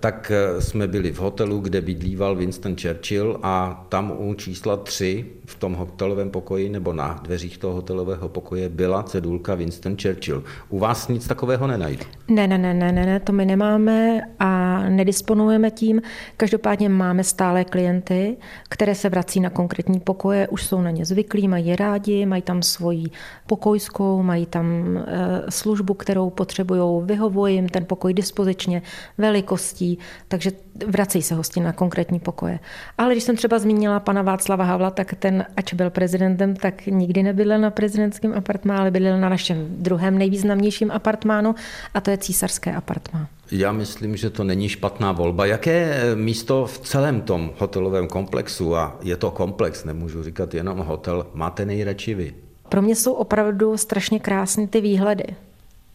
tak 0.00 0.32
jsme 0.58 0.86
byli 0.86 1.12
v 1.12 1.18
hotelu, 1.18 1.60
kde 1.60 1.80
bydlíval 1.80 2.36
Winston 2.36 2.76
Churchill 2.76 3.38
a 3.42 3.86
tam 3.88 4.12
u 4.18 4.34
čísla 4.34 4.76
3 4.76 5.26
v 5.46 5.54
tom 5.54 5.74
hotelovém 5.74 6.30
pokoji 6.30 6.68
nebo 6.68 6.92
na 6.92 7.20
dveřích 7.22 7.58
toho 7.58 7.74
hotelového 7.74 8.28
pokoje 8.28 8.68
byla 8.68 9.02
cedulka 9.02 9.54
Winston 9.54 9.96
Churchill. 10.02 10.44
U 10.68 10.78
vás 10.78 11.08
nic 11.08 11.26
takového 11.26 11.66
nenajdu. 11.66 12.04
Ne, 12.28 12.46
ne, 12.46 12.58
ne, 12.58 12.74
ne, 12.74 12.92
ne, 12.92 13.06
ne 13.06 13.20
to 13.20 13.32
my 13.32 13.46
nemáme 13.46 14.20
a 14.38 14.82
nedisponujeme 14.88 15.70
tím. 15.70 16.02
Každopádně 16.36 16.88
máme 16.88 17.24
stále 17.24 17.64
klienty, 17.64 18.36
které 18.68 18.94
se 18.94 19.08
vrací 19.08 19.40
na 19.40 19.50
konkrétní 19.50 20.00
pokoje, 20.00 20.48
už 20.48 20.66
jsou 20.66 20.80
na 20.80 20.90
ně 20.90 21.04
zvyklí, 21.04 21.48
mají 21.48 21.76
rádi, 21.76 22.26
mají 22.26 22.42
tam 22.42 22.62
svoji 22.62 23.04
pokojskou, 23.46 24.22
mají 24.22 24.46
tam 24.46 24.96
e, 24.96 25.50
službu, 25.64 25.94
kterou 25.94 26.30
potřebují, 26.30 27.04
vyhovuji 27.04 27.54
jim 27.54 27.68
ten 27.68 27.84
pokoj 27.84 28.14
dispozičně, 28.14 28.82
velikostí, 29.18 29.98
takže 30.28 30.50
vrací 30.86 31.22
se 31.22 31.34
hosti 31.34 31.60
na 31.60 31.72
konkrétní 31.72 32.20
pokoje. 32.20 32.58
Ale 32.98 33.14
když 33.14 33.24
jsem 33.24 33.36
třeba 33.36 33.58
zmínila 33.58 34.00
pana 34.00 34.22
Václava 34.22 34.64
Havla, 34.64 34.90
tak 34.90 35.14
ten, 35.18 35.44
ač 35.56 35.74
byl 35.74 35.90
prezidentem, 35.90 36.56
tak 36.56 36.86
nikdy 36.86 37.22
nebydlel 37.22 37.60
na 37.60 37.70
prezidentském 37.70 38.32
apartmá, 38.36 38.78
ale 38.78 38.90
bydlel 38.90 39.20
na 39.20 39.28
našem 39.28 39.66
druhém 39.68 40.18
nejvýznamnějším 40.18 40.90
apartmánu 40.90 41.54
a 41.94 42.00
to 42.00 42.10
je 42.10 42.18
císařské 42.18 42.74
apartmá. 42.74 43.28
Já 43.50 43.72
myslím, 43.72 44.16
že 44.16 44.30
to 44.30 44.44
není 44.44 44.68
špatná 44.68 45.12
volba. 45.12 45.46
Jaké 45.46 46.00
místo 46.14 46.66
v 46.66 46.78
celém 46.78 47.20
tom 47.20 47.50
hotelovém 47.58 48.08
komplexu, 48.08 48.76
a 48.76 48.96
je 49.02 49.16
to 49.16 49.30
komplex, 49.30 49.84
nemůžu 49.84 50.22
říkat 50.22 50.54
jenom 50.54 50.78
hotel, 50.78 51.26
máte 51.34 51.64
nejradši 51.64 52.14
vy? 52.14 52.34
Pro 52.68 52.82
mě 52.82 52.96
jsou 52.96 53.12
opravdu 53.12 53.76
strašně 53.76 54.20
krásné 54.20 54.66
ty 54.66 54.80
výhledy. 54.80 55.24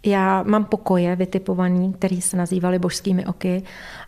Já 0.05 0.43
mám 0.43 0.65
pokoje 0.65 1.15
vytipovaný, 1.15 1.93
které 1.93 2.21
se 2.21 2.37
nazývaly 2.37 2.79
božskými 2.79 3.25
oky 3.25 3.63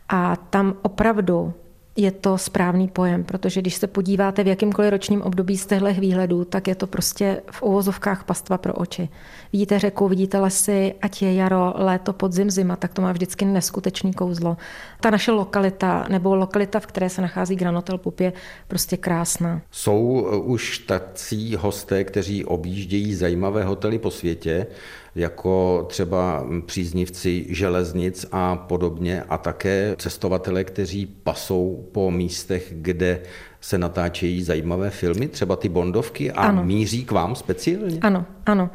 a 0.10 0.36
tam 0.36 0.74
opravdu 0.82 1.54
je 1.96 2.12
to 2.12 2.38
správný 2.38 2.88
pojem, 2.88 3.24
protože 3.24 3.62
když 3.62 3.76
se 3.76 3.88
podíváte 3.88 4.44
v 4.44 4.48
jakýmkoliv 4.48 4.92
ročním 4.92 5.22
období 5.22 5.58
z 5.58 5.66
těchto 5.66 5.94
výhledů, 6.00 6.46
tak 6.46 6.68
je 6.68 6.76
to 6.76 6.88
prostě 6.88 7.42
v 7.52 7.62
uvozovkách 7.62 8.24
pastva 8.24 8.58
pro 8.58 8.74
oči. 8.74 9.10
Vidíte 9.54 9.80
řeku, 9.80 10.08
vidíte 10.08 10.40
lesy, 10.40 10.94
ať 11.02 11.22
je 11.22 11.34
jaro, 11.34 11.74
léto, 11.76 12.14
podzim, 12.14 12.52
zima, 12.52 12.76
tak 12.76 12.94
to 12.94 13.02
má 13.02 13.12
vždycky 13.12 13.46
neskutečný 13.46 14.14
kouzlo. 14.14 14.58
Ta 15.02 15.10
naše 15.10 15.32
lokalita, 15.32 16.06
nebo 16.10 16.36
lokalita, 16.36 16.80
v 16.80 16.86
které 16.86 17.10
se 17.10 17.22
nachází 17.22 17.56
Grand 17.56 17.76
Hotel 17.76 17.98
Pup, 17.98 18.20
je 18.20 18.34
prostě 18.68 18.98
krásná. 18.98 19.62
Jsou 19.72 20.28
už 20.44 20.78
tací 20.78 21.56
hosté, 21.56 22.04
kteří 22.04 22.46
objíždějí 22.46 23.16
zajímavé 23.16 23.64
hotely 23.64 24.00
po 24.00 24.12
světě, 24.12 24.68
jako 25.16 25.86
třeba 25.90 26.46
příznivci 26.66 27.46
železnic 27.50 28.26
a 28.32 28.56
podobně 28.56 29.24
a 29.30 29.38
také 29.38 29.96
cestovatele, 29.98 30.64
kteří 30.64 31.06
pasou 31.06 31.81
po 31.82 32.12
místech, 32.12 32.74
kde 32.76 33.22
se 33.62 33.78
natáčejí 33.78 34.44
zajímavé 34.44 34.90
filmy, 34.90 35.28
třeba 35.28 35.56
ty 35.56 35.70
Bondovky 35.70 36.32
a 36.32 36.42
ano. 36.42 36.64
míří 36.64 37.06
k 37.06 37.12
vám 37.12 37.36
speciálně? 37.36 38.00
Ano, 38.02 38.26
ano. 38.46 38.70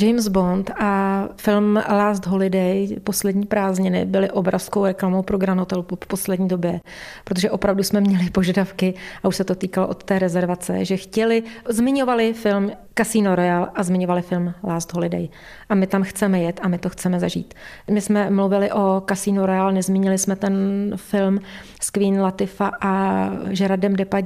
James 0.00 0.28
Bond 0.28 0.70
a 0.70 1.24
film 1.36 1.82
Last 1.88 2.26
Holiday, 2.26 2.88
poslední 3.04 3.46
prázdniny, 3.46 4.04
byly 4.04 4.30
obrazkou 4.30 4.84
reklamou 4.84 5.22
pro 5.22 5.38
Grand 5.38 5.60
Hotel 5.60 5.82
po 5.82 5.96
poslední 5.96 6.48
době, 6.48 6.80
protože 7.24 7.50
opravdu 7.50 7.82
jsme 7.82 8.00
měli 8.00 8.30
požadavky, 8.30 8.94
a 9.22 9.28
už 9.28 9.36
se 9.36 9.44
to 9.44 9.54
týkalo 9.54 9.88
od 9.88 10.04
té 10.04 10.18
rezervace, 10.18 10.84
že 10.84 10.96
chtěli, 10.96 11.42
zmiňovali 11.68 12.32
film 12.32 12.70
Casino 12.98 13.36
Royale 13.36 13.68
a 13.74 13.82
zmiňovali 13.82 14.22
film 14.22 14.54
Last 14.64 14.94
Holiday. 14.94 15.28
A 15.68 15.74
my 15.74 15.86
tam 15.86 16.02
chceme 16.02 16.40
jet 16.40 16.60
a 16.62 16.68
my 16.68 16.78
to 16.78 16.88
chceme 16.88 17.20
zažít. 17.20 17.54
My 17.90 18.00
jsme 18.00 18.30
mluvili 18.30 18.72
o 18.72 19.02
Casino 19.08 19.46
Royale, 19.46 19.72
nezmínili 19.72 20.18
jsme 20.18 20.36
ten 20.36 20.54
film 20.96 21.40
s 21.82 21.90
Queen 21.90 22.20
Latifa 22.20 22.70
a 22.80 23.30
Gerardem 23.48 23.96
Depardieu 23.96 24.23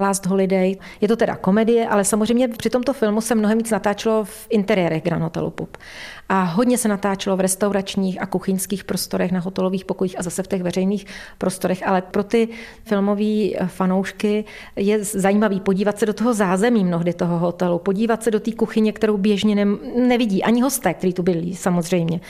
Last 0.00 0.26
Holiday. 0.26 0.76
Je 1.00 1.08
to 1.08 1.16
teda 1.16 1.36
komedie, 1.36 1.88
ale 1.88 2.04
samozřejmě 2.04 2.48
při 2.48 2.70
tomto 2.70 2.92
filmu 2.92 3.20
se 3.20 3.34
mnohem 3.34 3.58
víc 3.58 3.70
natáčelo 3.70 4.24
v 4.24 4.46
interiérech 4.50 5.02
Grand 5.02 5.22
Hotelu 5.22 5.50
Pup. 5.50 5.76
A 6.32 6.42
hodně 6.42 6.78
se 6.78 6.88
natáčelo 6.88 7.36
v 7.36 7.40
restauračních 7.40 8.22
a 8.22 8.26
kuchyňských 8.26 8.84
prostorech, 8.84 9.32
na 9.32 9.40
hotelových 9.40 9.84
pokojích 9.84 10.18
a 10.18 10.22
zase 10.22 10.42
v 10.42 10.46
těch 10.46 10.62
veřejných 10.62 11.06
prostorech. 11.38 11.86
Ale 11.86 12.02
pro 12.02 12.24
ty 12.24 12.48
filmové 12.84 13.50
fanoušky 13.66 14.44
je 14.76 15.04
zajímavý 15.04 15.60
podívat 15.60 15.98
se 15.98 16.06
do 16.06 16.12
toho 16.12 16.34
zázemí 16.34 16.84
mnohdy 16.84 17.12
toho 17.12 17.38
hotelu, 17.38 17.78
podívat 17.78 18.22
se 18.22 18.30
do 18.30 18.40
té 18.40 18.52
kuchyně, 18.52 18.92
kterou 18.92 19.16
běžně 19.16 19.54
ne, 19.54 19.64
nevidí 20.06 20.42
ani 20.42 20.62
hosté, 20.62 20.94
kteří 20.94 21.12
tu 21.12 21.22
byli 21.22 21.54
samozřejmě. 21.54 22.20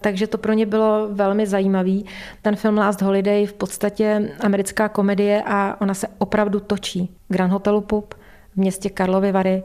Takže 0.00 0.26
to 0.26 0.38
pro 0.38 0.52
ně 0.52 0.66
bylo 0.66 1.08
velmi 1.10 1.46
zajímavý. 1.46 2.04
Ten 2.42 2.56
film 2.56 2.78
Last 2.78 3.02
Holiday 3.02 3.46
v 3.46 3.52
podstatě 3.52 4.32
americká 4.40 4.88
komedie 4.88 5.42
a 5.46 5.76
ona 5.80 5.94
se 5.94 6.06
opravdu 6.18 6.60
točí. 6.60 7.10
Grand 7.28 7.52
Hotelu 7.52 7.80
Pup 7.80 8.14
v 8.54 8.56
městě 8.56 8.90
Karlovy 8.90 9.32
Vary 9.32 9.62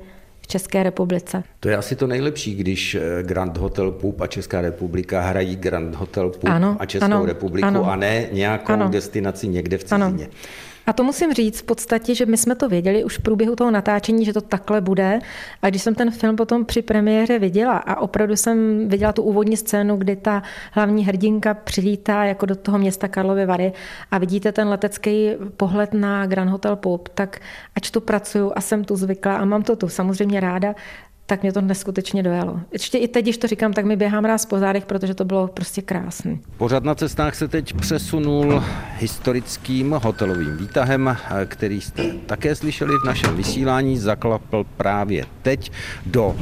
České 0.48 0.84
republice. 0.84 1.44
To 1.60 1.70
je 1.70 1.78
asi 1.78 1.96
to 1.96 2.08
nejlepší, 2.08 2.56
když 2.56 2.96
eh, 2.96 3.24
Grand 3.24 3.58
Hotel 3.58 3.92
Pup 3.92 4.22
a 4.22 4.28
Česká 4.28 4.62
republika 4.62 5.22
hrají 5.22 5.56
Grand 5.56 5.96
Hotel 5.96 6.30
Pup 6.30 6.50
ano, 6.50 6.78
a 6.80 6.86
Českou 6.86 7.06
ano, 7.06 7.26
republiku 7.26 7.68
ano, 7.68 7.92
a 7.92 7.96
ne 7.96 8.26
nějakou 8.32 8.74
ano, 8.74 8.90
destinaci 8.90 9.48
někde 9.48 9.78
v 9.78 9.84
cizině. 9.84 10.06
Ano. 10.06 10.18
A 10.88 10.94
to 10.94 11.04
musím 11.04 11.34
říct 11.34 11.60
v 11.60 11.64
podstatě, 11.64 12.16
že 12.16 12.26
my 12.26 12.38
jsme 12.38 12.56
to 12.56 12.70
věděli 12.70 13.04
už 13.04 13.18
v 13.18 13.22
průběhu 13.22 13.56
toho 13.56 13.72
natáčení, 13.72 14.26
že 14.26 14.34
to 14.34 14.42
takhle 14.42 14.82
bude. 14.82 15.20
A 15.62 15.70
když 15.70 15.82
jsem 15.82 15.96
ten 15.96 16.12
film 16.12 16.36
potom 16.36 16.66
při 16.66 16.82
premiéře 16.82 17.40
viděla 17.40 17.78
a 17.78 17.96
opravdu 17.96 18.36
jsem 18.36 18.88
viděla 18.88 19.14
tu 19.14 19.24
úvodní 19.24 19.58
scénu, 19.58 19.98
kdy 19.98 20.16
ta 20.16 20.44
hlavní 20.72 21.06
hrdinka 21.06 21.54
přilítá 21.54 22.24
jako 22.24 22.46
do 22.46 22.56
toho 22.56 22.78
města 22.78 23.08
Karlovy 23.08 23.46
Vary 23.46 23.74
a 24.12 24.18
vidíte 24.18 24.52
ten 24.52 24.68
letecký 24.68 25.30
pohled 25.58 25.94
na 25.94 26.26
Grand 26.26 26.52
Hotel 26.52 26.76
Pop, 26.76 27.10
tak 27.10 27.40
ač 27.76 27.92
tu 27.92 28.02
pracuju 28.02 28.52
a 28.56 28.62
jsem 28.62 28.84
tu 28.84 28.96
zvyklá 28.96 29.38
a 29.38 29.46
mám 29.46 29.64
to 29.64 29.76
tu 29.76 29.90
samozřejmě 29.90 30.40
ráda, 30.40 30.76
tak 31.30 31.42
mě 31.42 31.54
to 31.54 31.62
neskutečně 31.62 32.24
dojalo. 32.24 32.60
Ještě 32.72 32.98
i 32.98 33.08
teď, 33.08 33.26
když 33.26 33.38
to 33.38 33.48
říkám, 33.48 33.74
tak 33.74 33.86
mi 33.86 33.96
běhám 33.96 34.26
ráz 34.26 34.46
po 34.46 34.60
zádech, 34.60 34.86
protože 34.86 35.14
to 35.14 35.26
bylo 35.26 35.48
prostě 35.48 35.82
krásné. 35.82 36.38
Pořad 36.58 36.84
na 36.84 36.96
cestách 36.96 37.36
se 37.36 37.48
teď 37.48 37.74
přesunul 37.74 38.64
historickým 38.98 39.92
hotelovým 40.04 40.58
výtahem, 40.58 41.18
který 41.46 41.82
jste 41.82 42.04
také 42.26 42.56
slyšeli 42.56 42.94
v 43.04 43.06
našem 43.06 43.36
vysílání, 43.36 43.98
zaklapl 43.98 44.66
právě 44.78 45.26
teď 45.42 45.72
do 46.06 46.36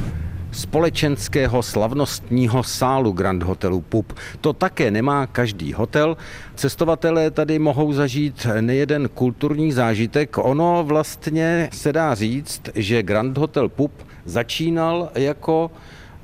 společenského 0.55 1.63
slavnostního 1.63 2.63
sálu 2.63 3.11
Grand 3.11 3.43
Hotelu 3.43 3.81
Pup. 3.81 4.13
To 4.41 4.53
také 4.53 4.91
nemá 4.91 5.27
každý 5.27 5.73
hotel. 5.73 6.17
Cestovatelé 6.55 7.31
tady 7.31 7.59
mohou 7.59 7.93
zažít 7.93 8.47
nejeden 8.61 9.09
kulturní 9.13 9.71
zážitek. 9.71 10.37
Ono 10.37 10.83
vlastně 10.83 11.69
se 11.73 11.93
dá 11.93 12.15
říct, 12.15 12.61
že 12.75 13.03
Grand 13.03 13.37
Hotel 13.37 13.69
Pup 13.69 13.91
začínal 14.25 15.09
jako 15.15 15.71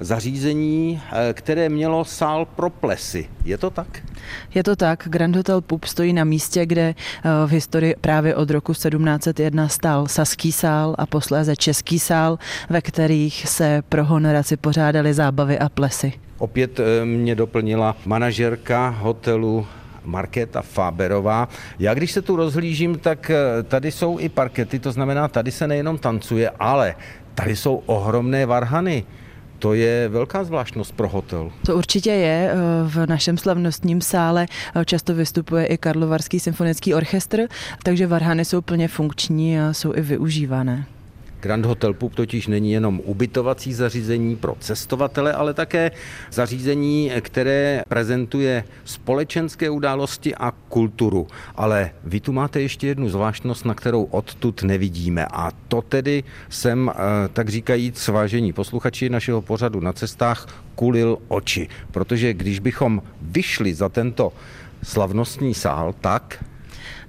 zařízení, 0.01 1.01
které 1.33 1.69
mělo 1.69 2.05
sál 2.05 2.45
pro 2.45 2.69
plesy. 2.69 3.29
Je 3.45 3.57
to 3.57 3.69
tak? 3.69 4.01
Je 4.53 4.63
to 4.63 4.75
tak, 4.75 5.07
Grand 5.09 5.35
Hotel 5.35 5.61
Pup 5.61 5.85
stojí 5.85 6.13
na 6.13 6.23
místě, 6.23 6.65
kde 6.65 6.81
eh, 6.81 7.29
v 7.45 7.49
historii 7.49 7.95
právě 8.01 8.35
od 8.35 8.49
roku 8.49 8.73
1701 8.73 9.67
stál 9.67 10.07
Saský 10.07 10.51
sál 10.51 10.95
a 10.97 11.05
posléze 11.05 11.55
Český 11.55 11.99
sál, 11.99 12.39
ve 12.69 12.81
kterých 12.81 13.47
se 13.47 13.83
pro 13.89 14.05
honoraci 14.05 14.57
pořádaly 14.57 15.13
zábavy 15.13 15.59
a 15.59 15.69
plesy. 15.69 16.13
Opět 16.37 16.79
eh, 16.79 17.05
mě 17.05 17.35
doplnila 17.35 17.95
manažerka 18.05 18.89
hotelu 18.89 19.67
Markéta 20.05 20.61
Fáberová. 20.61 21.49
Já 21.79 21.93
když 21.93 22.11
se 22.11 22.21
tu 22.21 22.35
rozhlížím, 22.35 22.97
tak 22.97 23.29
eh, 23.29 23.63
tady 23.63 23.91
jsou 23.91 24.19
i 24.19 24.29
parkety, 24.29 24.79
to 24.79 24.91
znamená, 24.91 25.27
tady 25.27 25.51
se 25.51 25.67
nejenom 25.67 25.97
tancuje, 25.97 26.49
ale 26.59 26.95
tady 27.35 27.55
jsou 27.55 27.83
ohromné 27.85 28.45
varhany. 28.45 29.05
To 29.61 29.73
je 29.73 30.09
velká 30.09 30.43
zvláštnost 30.43 30.95
pro 30.95 31.09
hotel. 31.09 31.51
To 31.65 31.75
určitě 31.75 32.11
je. 32.11 32.51
Eh, 32.51 32.55
v 32.83 33.07
našem 33.07 33.37
slavnostním 33.37 34.01
sále 34.01 34.45
eh, 34.75 34.85
často 34.85 35.15
vystupuje 35.15 35.65
i 35.65 35.77
Karlovarský 35.77 36.39
symfonický 36.39 36.93
orchestr, 36.93 37.39
takže 37.83 38.07
varhany 38.07 38.45
jsou 38.45 38.61
plně 38.61 38.87
funkční 38.87 39.59
a 39.59 39.73
jsou 39.73 39.93
i 39.95 40.01
využívané. 40.01 40.85
Grand 41.41 41.65
Hotel 41.65 41.93
Pup 41.93 42.15
totiž 42.15 42.47
není 42.47 42.71
jenom 42.71 43.01
ubytovací 43.05 43.73
zařízení 43.73 44.35
pro 44.35 44.55
cestovatele, 44.59 45.33
ale 45.33 45.53
také 45.53 45.91
zařízení, 46.31 47.11
které 47.21 47.81
prezentuje 47.87 48.63
společenské 48.85 49.69
události 49.69 50.35
a 50.35 50.51
kulturu. 50.69 51.27
Ale 51.55 51.91
vy 52.03 52.19
tu 52.19 52.31
máte 52.31 52.61
ještě 52.61 52.87
jednu 52.87 53.09
zvláštnost, 53.09 53.65
na 53.65 53.73
kterou 53.73 54.03
odtud 54.03 54.63
nevidíme. 54.63 55.25
A 55.25 55.51
to 55.67 55.81
tedy 55.81 56.23
jsem, 56.49 56.91
eh, 56.93 56.93
tak 57.33 57.49
říkajíc, 57.49 58.07
vážení 58.07 58.53
posluchači 58.53 59.09
našeho 59.09 59.41
pořadu 59.41 59.79
na 59.79 59.93
cestách, 59.93 60.63
kulil 60.75 61.17
oči. 61.27 61.67
Protože 61.91 62.33
když 62.33 62.59
bychom 62.59 63.01
vyšli 63.21 63.73
za 63.73 63.89
tento 63.89 64.33
slavnostní 64.83 65.53
sál, 65.53 65.95
tak 66.01 66.43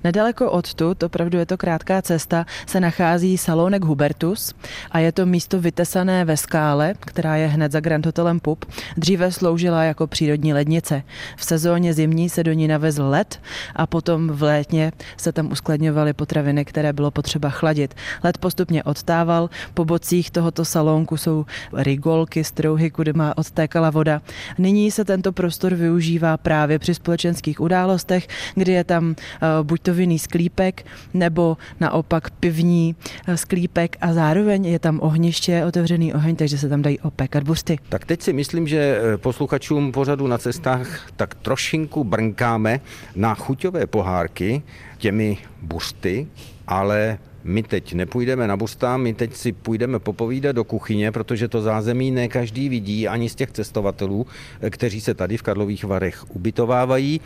Nedaleko 0.04 0.50
odtud, 0.50 1.02
opravdu 1.02 1.38
je 1.38 1.47
to 1.47 1.56
krátká 1.56 2.02
cesta, 2.02 2.47
se 2.66 2.80
nachází 2.80 3.38
salonek 3.38 3.85
Hubertus 3.85 4.54
a 4.90 4.99
je 4.99 5.12
to 5.12 5.26
místo 5.26 5.61
vytesané 5.61 6.25
ve 6.25 6.37
skále, 6.37 6.94
která 7.00 7.37
je 7.37 7.47
hned 7.47 7.73
za 7.73 7.80
Grand 7.80 8.06
Hotelem 8.06 8.40
Pup. 8.40 8.64
Dříve 8.97 9.32
sloužila 9.32 9.85
jako 9.85 10.06
přírodní 10.06 10.54
lednice. 10.54 11.02
V 11.37 11.44
sezóně 11.44 11.94
zimní 11.94 12.28
se 12.28 12.44
do 12.44 12.52
ní 12.52 12.68
navezl 12.68 13.09
led 13.09 13.40
a 13.76 13.87
potom 13.87 14.28
v 14.28 14.42
létně 14.42 14.92
se 15.16 15.32
tam 15.32 15.52
uskladňovaly 15.52 16.12
potraviny, 16.12 16.64
které 16.64 16.92
bylo 16.92 17.11
potřeba 17.11 17.50
chladit. 17.50 17.94
Led 18.25 18.38
postupně 18.38 18.82
odtával, 18.82 19.50
po 19.75 19.85
bocích 19.85 20.30
tohoto 20.30 20.64
salonku 20.64 21.16
jsou 21.16 21.44
rigolky, 21.73 22.44
strouhy, 22.44 22.90
kudy 22.90 23.12
má 23.12 23.38
odtékala 23.38 23.90
voda. 23.90 24.23
Nyní 24.59 24.90
se 24.90 25.04
tento 25.04 25.32
prostor 25.32 25.75
využívá 25.75 26.37
právě 26.37 26.78
při 26.78 26.94
společenských 26.94 27.61
událostech, 27.61 28.28
kdy 28.54 28.73
je 28.73 28.85
tam 28.85 29.09
uh, 29.09 29.14
buď 29.62 29.80
to 29.80 29.92
vinný 29.95 30.19
sklípek 30.19 30.87
nebo 31.15 31.57
naopak 31.81 32.31
pivní 32.31 32.97
eh, 33.27 33.37
sklípek 33.37 33.97
a 34.01 34.13
zároveň 34.13 34.67
je 34.67 34.79
tam 34.79 35.01
ohniště, 35.03 35.65
otevřený 35.65 36.15
oheň, 36.15 36.37
takže 36.37 36.59
se 36.59 36.69
tam 36.69 36.83
dají 36.83 37.01
opékat 37.01 37.43
bursty. 37.43 37.79
Tak 37.89 38.05
teď 38.05 38.23
si 38.23 38.33
myslím, 38.33 38.69
že 38.69 38.79
eh, 38.79 39.17
posluchačům 39.17 39.93
pořadu 39.93 40.27
na 40.27 40.39
cestách 40.39 41.11
tak 41.17 41.35
trošinku 41.35 42.05
brnkáme 42.05 42.81
na 43.17 43.35
chuťové 43.35 43.87
pohárky 43.87 44.63
těmi 44.99 45.39
bursty, 45.63 46.27
ale 46.73 47.19
my 47.45 47.62
teď 47.62 47.95
nepůjdeme 47.95 48.47
na 48.49 48.57
busta, 48.57 48.97
my 48.97 49.14
teď 49.14 49.35
si 49.35 49.52
půjdeme 49.52 49.99
popovídat 49.99 50.57
do 50.57 50.64
kuchyně, 50.64 51.12
protože 51.12 51.49
to 51.49 51.61
zázemí 51.61 52.11
ne 52.11 52.29
každý 52.29 52.69
vidí, 52.69 53.09
ani 53.09 53.29
z 53.29 53.35
těch 53.35 53.50
cestovatelů, 53.50 54.26
eh, 54.61 54.71
kteří 54.71 55.00
se 55.00 55.14
tady 55.14 55.37
v 55.37 55.43
Karlových 55.43 55.85
Varech 55.85 56.25
ubytovávají. 56.31 57.21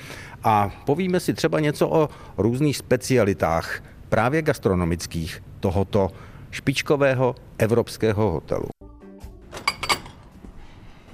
A 0.45 0.71
povíme 0.87 1.21
si 1.21 1.35
třeba 1.35 1.61
něco 1.61 1.89
o 1.89 2.09
různých 2.39 2.77
specialitách, 2.77 3.83
právě 4.09 4.43
gastronomických, 4.43 5.43
tohoto 5.61 6.11
špičkového 6.51 7.35
evropského 7.59 8.31
hotelu. 8.31 8.67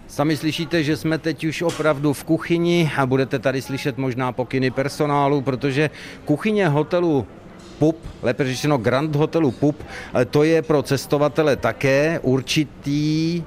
Sami 0.09 0.37
slyšíte, 0.37 0.83
že 0.83 0.97
jsme 0.97 1.19
teď 1.19 1.45
už 1.45 1.63
opravdu 1.63 2.13
v 2.13 2.25
kuchyni 2.25 2.91
a 2.97 3.07
budete 3.07 3.39
tady 3.39 3.63
slyšet 3.63 3.99
možná 3.99 4.33
pokyny 4.33 4.71
personálu, 4.71 5.41
protože 5.41 5.91
kuchyně 6.25 6.69
hotelu 6.69 7.27
PUP, 7.83 7.97
lépe 8.23 8.45
řečeno 8.45 8.79
Grand 8.79 9.17
Hotelu 9.17 9.51
PUP, 9.51 9.83
to 10.31 10.43
je 10.43 10.63
pro 10.63 10.83
cestovatele 10.83 11.57
také 11.57 12.19
určitý 12.23 13.43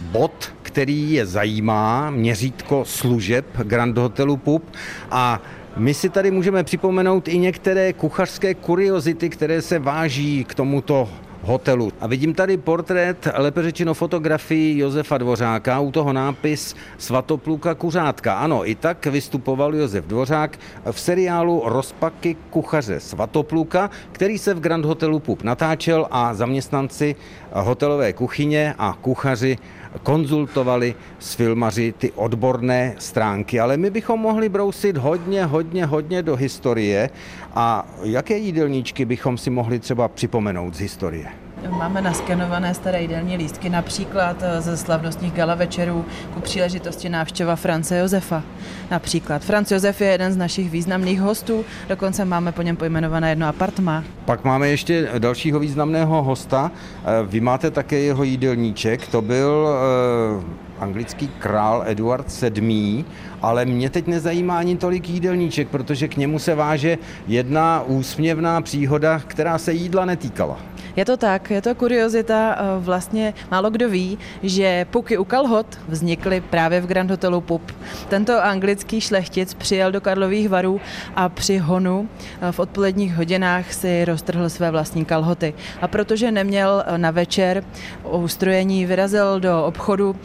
bod, 0.00 0.52
který 0.62 1.12
je 1.12 1.26
zajímá, 1.26 2.10
měřítko 2.10 2.84
služeb 2.84 3.46
Grand 3.62 3.98
Hotelu 3.98 4.36
PUP 4.36 4.64
a 5.10 5.42
my 5.76 5.94
si 5.94 6.08
tady 6.08 6.30
můžeme 6.30 6.64
připomenout 6.64 7.28
i 7.28 7.38
některé 7.38 7.92
kuchařské 7.92 8.54
kuriozity, 8.54 9.28
které 9.28 9.62
se 9.62 9.78
váží 9.78 10.44
k 10.44 10.54
tomuto 10.54 11.08
hotelu. 11.50 11.92
A 12.00 12.06
vidím 12.06 12.34
tady 12.34 12.56
portrét, 12.56 13.28
lépe 13.34 13.62
řečeno 13.62 13.94
fotografii 13.94 14.78
Josefa 14.78 15.18
Dvořáka, 15.18 15.80
u 15.80 15.90
toho 15.90 16.12
nápis 16.12 16.74
Svatopluka 16.98 17.74
kuřátka. 17.74 18.34
Ano, 18.34 18.68
i 18.68 18.74
tak 18.74 19.06
vystupoval 19.06 19.74
Josef 19.74 20.04
Dvořák 20.04 20.58
v 20.90 21.00
seriálu 21.00 21.62
Rozpaky 21.64 22.36
kuchaře 22.50 23.00
Svatopluka, 23.00 23.90
který 24.12 24.38
se 24.38 24.54
v 24.54 24.60
Grand 24.60 24.84
Hotelu 24.84 25.18
Pup 25.18 25.42
natáčel 25.42 26.06
a 26.10 26.34
zaměstnanci 26.34 27.16
hotelové 27.52 28.12
kuchyně 28.12 28.74
a 28.78 28.96
kuchaři 29.00 29.58
konzultovali 30.02 30.94
s 31.18 31.34
filmaři 31.34 31.94
ty 31.98 32.12
odborné 32.12 32.94
stránky, 32.98 33.60
ale 33.60 33.76
my 33.76 33.90
bychom 33.90 34.20
mohli 34.20 34.48
brousit 34.48 34.96
hodně, 34.96 35.44
hodně, 35.44 35.86
hodně 35.86 36.22
do 36.22 36.36
historie 36.36 37.10
a 37.54 37.86
jaké 38.02 38.38
jídelníčky 38.38 39.04
bychom 39.04 39.38
si 39.38 39.50
mohli 39.50 39.78
třeba 39.78 40.08
připomenout 40.08 40.74
z 40.74 40.80
historie? 40.80 41.49
Máme 41.68 42.02
naskenované 42.02 42.74
staré 42.74 43.02
jídelní 43.02 43.36
lístky, 43.36 43.70
například 43.70 44.36
eh, 44.42 44.60
ze 44.60 44.76
slavnostních 44.76 45.32
gala 45.32 45.54
večerů 45.54 46.04
ku 46.34 46.40
příležitosti 46.40 47.08
návštěva 47.08 47.56
France 47.56 47.98
Josefa. 47.98 48.42
Například. 48.90 49.42
Franz 49.42 49.70
Josef 49.70 50.00
je 50.00 50.08
jeden 50.08 50.32
z 50.32 50.36
našich 50.36 50.70
významných 50.70 51.20
hostů, 51.20 51.64
dokonce 51.88 52.24
máme 52.24 52.52
po 52.52 52.62
něm 52.62 52.76
pojmenované 52.76 53.30
jedno 53.30 53.48
apartma. 53.48 54.04
Pak 54.24 54.44
máme 54.44 54.68
ještě 54.68 55.08
dalšího 55.18 55.58
významného 55.58 56.22
hosta. 56.22 56.70
Eh, 56.74 57.26
vy 57.26 57.40
máte 57.40 57.70
také 57.70 57.98
jeho 57.98 58.22
jídelníček, 58.24 59.08
to 59.08 59.22
byl 59.22 59.68
eh, 59.68 60.69
anglický 60.80 61.28
král 61.38 61.82
Eduard 61.86 62.26
VII, 62.42 63.04
ale 63.42 63.64
mě 63.64 63.90
teď 63.90 64.06
nezajímá 64.06 64.58
ani 64.58 64.76
tolik 64.76 65.08
jídelníček, 65.08 65.68
protože 65.68 66.08
k 66.08 66.16
němu 66.16 66.38
se 66.38 66.54
váže 66.54 66.98
jedna 67.26 67.82
úsměvná 67.86 68.60
příhoda, 68.60 69.22
která 69.26 69.58
se 69.58 69.72
jídla 69.72 70.04
netýkala. 70.04 70.70
Je 70.96 71.04
to 71.04 71.16
tak, 71.16 71.50
je 71.50 71.62
to 71.62 71.74
kuriozita, 71.74 72.56
eh, 72.58 72.62
vlastně 72.78 73.34
málo 73.50 73.70
kdo 73.70 73.88
ví, 73.88 74.18
že 74.42 74.86
puky 74.90 75.18
u 75.18 75.24
kalhot 75.24 75.66
vznikly 75.88 76.40
právě 76.40 76.80
v 76.80 76.86
Grand 76.86 77.10
Hotelu 77.10 77.40
Pup. 77.40 77.72
Tento 78.08 78.44
anglický 78.44 79.00
šlechtic 79.00 79.54
přijel 79.54 79.92
do 79.92 80.00
Karlových 80.00 80.48
varů 80.48 80.80
a 81.16 81.28
při 81.28 81.58
honu 81.58 82.08
eh, 82.40 82.52
v 82.52 82.58
odpoledních 82.58 83.14
hodinách 83.14 83.72
si 83.72 84.04
roztrhl 84.04 84.48
své 84.48 84.70
vlastní 84.70 85.04
kalhoty. 85.04 85.54
A 85.80 85.88
protože 85.88 86.32
neměl 86.32 86.84
eh, 86.86 86.98
na 86.98 87.10
večer 87.10 87.64
ustrojení, 88.04 88.86
vyrazil 88.86 89.40
do 89.40 89.64
obchodu 89.64 90.16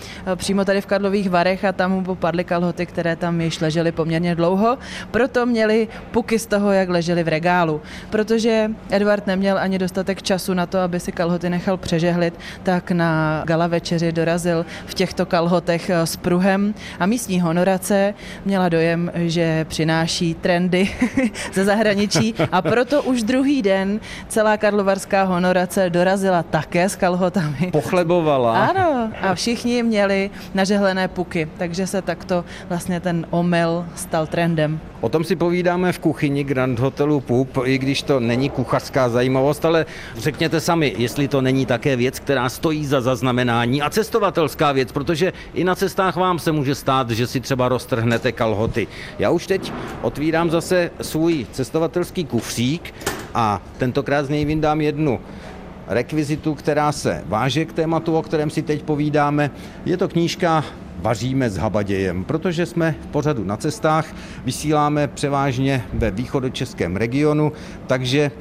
přímo 0.45 0.65
tady 0.65 0.81
v 0.81 0.85
Karlových 0.85 1.29
varech 1.29 1.65
a 1.65 1.71
tam 1.71 1.91
mu 1.91 2.03
popadly 2.03 2.43
kalhoty, 2.43 2.85
které 2.85 3.15
tam 3.15 3.41
již 3.41 3.61
ležely 3.61 3.91
poměrně 3.91 4.35
dlouho. 4.35 4.77
Proto 5.11 5.45
měli 5.45 5.87
puky 6.11 6.39
z 6.39 6.45
toho, 6.45 6.71
jak 6.71 6.89
ležely 6.89 7.23
v 7.23 7.27
regálu. 7.27 7.81
Protože 8.09 8.71
Edward 8.89 9.27
neměl 9.27 9.57
ani 9.57 9.77
dostatek 9.77 10.21
času 10.21 10.53
na 10.53 10.65
to, 10.65 10.79
aby 10.79 10.99
si 10.99 11.11
kalhoty 11.11 11.49
nechal 11.49 11.77
přežehlit, 11.77 12.33
tak 12.63 12.91
na 12.91 13.43
gala 13.45 13.67
večeři 13.67 14.11
dorazil 14.11 14.65
v 14.85 14.93
těchto 14.93 15.25
kalhotech 15.25 15.89
eh, 15.89 16.05
s 16.05 16.15
pruhem 16.15 16.73
a 16.99 17.05
místní 17.05 17.41
honorace 17.41 18.13
měla 18.45 18.69
dojem, 18.69 19.11
že 19.15 19.65
přináší 19.65 20.33
trendy 20.33 20.89
ze 21.53 21.65
zahraničí 21.65 22.35
a 22.51 22.61
proto 22.61 23.03
už 23.03 23.23
druhý 23.23 23.61
den 23.61 23.99
celá 24.27 24.57
karlovarská 24.57 25.23
honorace 25.23 25.89
dorazila 25.89 26.43
také 26.43 26.89
s 26.89 26.95
kalhotami. 26.95 27.69
Pochlebovala. 27.71 28.65
Ano, 28.65 29.09
a 29.21 29.35
všichni 29.35 29.83
měli 29.83 30.29
nažehlené 30.53 31.07
puky, 31.07 31.47
takže 31.57 31.87
se 31.87 32.01
takto 32.01 32.45
vlastně 32.69 32.99
ten 32.99 33.27
omyl 33.29 33.85
stal 33.95 34.27
trendem. 34.27 34.79
O 35.01 35.09
tom 35.09 35.23
si 35.23 35.35
povídáme 35.35 35.91
v 35.91 35.99
kuchyni 35.99 36.43
Grand 36.43 36.79
Hotelu 36.79 37.19
Pup, 37.21 37.57
i 37.63 37.77
když 37.77 38.01
to 38.01 38.19
není 38.19 38.49
kuchařská 38.49 39.09
zajímavost, 39.09 39.65
ale 39.65 39.85
řekněte 40.17 40.59
sami, 40.59 40.95
jestli 40.97 41.27
to 41.27 41.41
není 41.41 41.65
také 41.65 41.95
věc, 41.95 42.19
která 42.19 42.49
stojí 42.49 42.85
za 42.85 43.01
zaznamenání 43.01 43.81
a 43.81 43.89
cestovatelská 43.89 44.71
věc, 44.71 44.91
protože 44.91 45.33
i 45.53 45.63
na 45.63 45.75
cestách 45.75 46.15
vám 46.15 46.39
se 46.39 46.51
může 46.51 46.75
stát, 46.75 47.09
že 47.09 47.27
si 47.27 47.39
třeba 47.39 47.69
roztrhnete 47.69 48.31
kalhoty. 48.31 48.87
Já 49.19 49.29
už 49.29 49.47
teď 49.47 49.73
otvírám 50.01 50.49
zase 50.49 50.91
svůj 51.01 51.45
cestovatelský 51.51 52.25
kufřík 52.25 52.93
a 53.33 53.61
tentokrát 53.77 54.25
z 54.25 54.29
něj 54.29 54.45
vyndám 54.45 54.81
jednu 54.81 55.19
rekvizitu, 55.87 56.55
která 56.55 56.91
se 56.91 57.23
váže 57.25 57.65
k 57.65 57.73
tématu, 57.73 58.15
o 58.15 58.21
kterém 58.21 58.49
si 58.49 58.61
teď 58.61 58.83
povídáme. 58.83 59.51
Je 59.85 59.97
to 59.97 60.07
knížka 60.07 60.63
vaříme 60.99 61.49
s 61.49 61.57
habadějem, 61.57 62.23
protože 62.23 62.65
jsme 62.65 62.95
v 63.01 63.07
pořadu 63.07 63.43
na 63.43 63.57
cestách, 63.57 64.15
vysíláme 64.45 65.07
převážně 65.07 65.83
ve 65.93 66.11
východočeském 66.11 66.95
regionu, 66.95 67.51
takže 67.87 68.31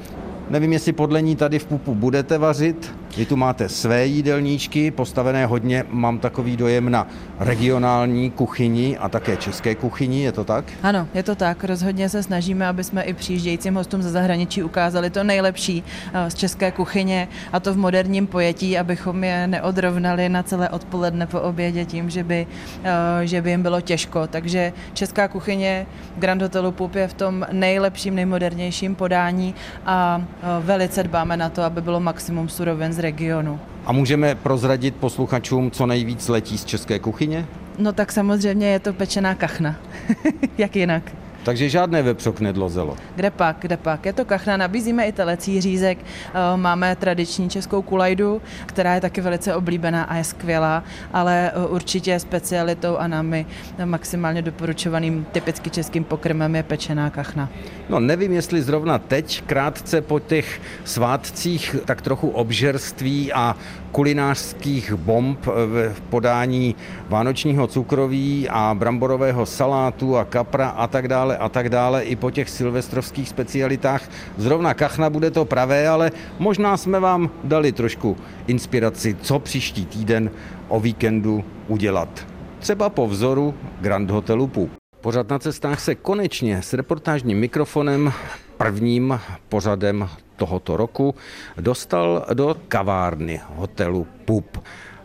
nevím, 0.49 0.73
jestli 0.73 0.93
podle 0.93 1.21
ní 1.21 1.35
tady 1.35 1.59
v 1.59 1.65
Pupu 1.65 1.95
budete 1.95 2.37
vařit, 2.37 2.95
vy 3.17 3.25
tu 3.25 3.35
máte 3.35 3.69
své 3.69 4.05
jídelníčky, 4.05 4.91
postavené 4.91 5.45
hodně, 5.45 5.83
mám 5.89 6.19
takový 6.19 6.57
dojem 6.57 6.89
na 6.91 7.07
regionální 7.39 8.31
kuchyni 8.31 8.97
a 8.97 9.09
také 9.09 9.37
české 9.37 9.75
kuchyni, 9.75 10.23
je 10.23 10.31
to 10.31 10.43
tak? 10.43 10.65
Ano, 10.83 11.07
je 11.13 11.23
to 11.23 11.35
tak. 11.35 11.63
Rozhodně 11.63 12.09
se 12.09 12.23
snažíme, 12.23 12.67
aby 12.67 12.83
jsme 12.83 13.03
i 13.03 13.13
přijíždějícím 13.13 13.75
hostům 13.75 14.01
ze 14.01 14.11
zahraničí 14.11 14.63
ukázali 14.63 15.09
to 15.09 15.23
nejlepší 15.23 15.83
eh, 16.13 16.29
z 16.29 16.35
české 16.35 16.71
kuchyně 16.71 17.27
a 17.53 17.59
to 17.59 17.73
v 17.73 17.77
moderním 17.77 18.27
pojetí, 18.27 18.77
abychom 18.77 19.23
je 19.23 19.47
neodrovnali 19.47 20.29
na 20.29 20.43
celé 20.43 20.69
odpoledne 20.69 21.27
po 21.27 21.41
obědě 21.41 21.85
tím, 21.85 22.09
že 22.09 22.23
by, 22.23 22.47
eh, 22.83 23.27
že 23.27 23.41
by 23.41 23.49
jim 23.49 23.61
bylo 23.61 23.81
těžko. 23.81 24.27
Takže 24.27 24.73
česká 24.93 25.27
kuchyně 25.27 25.85
Grand 26.17 26.41
Hotelu 26.41 26.71
Pup 26.71 26.95
je 26.95 27.07
v 27.07 27.13
tom 27.13 27.45
nejlepším, 27.51 28.15
nejmodernějším 28.15 28.95
podání 28.95 29.55
a 29.85 30.21
eh, 30.21 30.45
velice 30.59 31.03
dbáme 31.03 31.37
na 31.37 31.49
to, 31.49 31.63
aby 31.63 31.81
bylo 31.81 31.99
maximum 31.99 32.49
surovin 32.49 32.93
z 32.93 33.04
regionu. 33.05 33.59
A 33.85 33.91
můžeme 33.91 34.35
prozradit 34.35 34.95
posluchačům, 34.95 35.71
co 35.71 35.85
nejvíc 35.85 36.27
letí 36.27 36.57
z 36.57 36.65
české 36.65 36.99
kuchyně? 36.99 37.45
No 37.77 37.93
tak 37.93 38.11
samozřejmě 38.11 38.67
je 38.67 38.79
to 38.79 38.93
pečená 38.93 39.35
kachna. 39.35 39.75
Jak 40.57 40.75
jinak? 40.75 41.03
Takže 41.45 41.69
žádné 41.69 42.01
vepřok 42.01 42.39
nedlozelo. 42.39 42.97
Kde 43.15 43.31
pak, 43.31 43.57
kde 43.59 43.77
pak. 43.77 44.05
Je 44.05 44.13
to 44.13 44.25
kachna, 44.25 44.57
nabízíme 44.57 45.05
i 45.05 45.11
telecí 45.11 45.61
řízek, 45.61 45.97
eh, 46.01 46.57
máme 46.57 46.95
tradiční 46.95 47.49
českou 47.49 47.81
kulajdu, 47.81 48.41
která 48.65 48.95
je 48.95 49.01
taky 49.01 49.21
velice 49.21 49.55
oblíbená 49.55 50.03
a 50.03 50.15
je 50.15 50.23
skvělá, 50.23 50.83
ale 51.13 51.51
eh, 51.51 51.67
určitě 51.67 52.19
specialitou 52.19 52.97
a 52.97 53.07
námi 53.07 53.45
maximálně 53.85 54.41
doporučovaným 54.41 55.25
typicky 55.31 55.69
českým 55.69 56.03
pokrmem 56.03 56.55
je 56.55 56.63
pečená 56.63 57.09
kachna. 57.09 57.49
No 57.89 57.99
nevím, 57.99 58.31
jestli 58.31 58.61
zrovna 58.61 58.99
teď, 58.99 59.41
krátce 59.41 60.01
po 60.01 60.19
těch 60.19 60.61
svátcích, 60.83 61.75
tak 61.85 62.01
trochu 62.01 62.29
obžerství 62.29 63.33
a 63.33 63.55
kulinářských 63.91 64.93
bomb 64.93 65.45
v 65.93 66.01
podání 66.09 66.75
vánočního 67.09 67.67
cukroví 67.67 68.49
a 68.49 68.75
bramborového 68.77 69.45
salátu 69.45 70.17
a 70.17 70.25
kapra 70.25 70.69
a 70.69 70.87
tak 70.87 71.07
dále 71.07 71.34
a 71.37 71.49
tak 71.49 71.69
dále 71.69 72.03
i 72.03 72.15
po 72.15 72.31
těch 72.31 72.49
silvestrovských 72.49 73.29
specialitách. 73.29 74.09
Zrovna 74.37 74.73
kachna 74.73 75.09
bude 75.09 75.31
to 75.31 75.45
pravé, 75.45 75.87
ale 75.87 76.11
možná 76.39 76.77
jsme 76.77 76.99
vám 76.99 77.29
dali 77.43 77.71
trošku 77.71 78.17
inspiraci, 78.47 79.17
co 79.21 79.39
příští 79.39 79.85
týden 79.85 80.31
o 80.67 80.79
víkendu 80.79 81.43
udělat. 81.67 82.27
Třeba 82.59 82.89
po 82.89 83.07
vzoru 83.07 83.53
Grand 83.81 84.11
Hotelu 84.11 84.47
Pup. 84.47 84.71
Pořad 85.01 85.29
na 85.29 85.39
cestách 85.39 85.79
se 85.79 85.95
konečně 85.95 86.61
s 86.61 86.73
reportážním 86.73 87.39
mikrofonem 87.39 88.13
prvním 88.57 89.19
pořadem 89.49 90.09
tohoto 90.35 90.77
roku 90.77 91.15
dostal 91.57 92.25
do 92.33 92.55
kavárny 92.67 93.41
hotelu 93.55 94.07
Pup. 94.25 94.57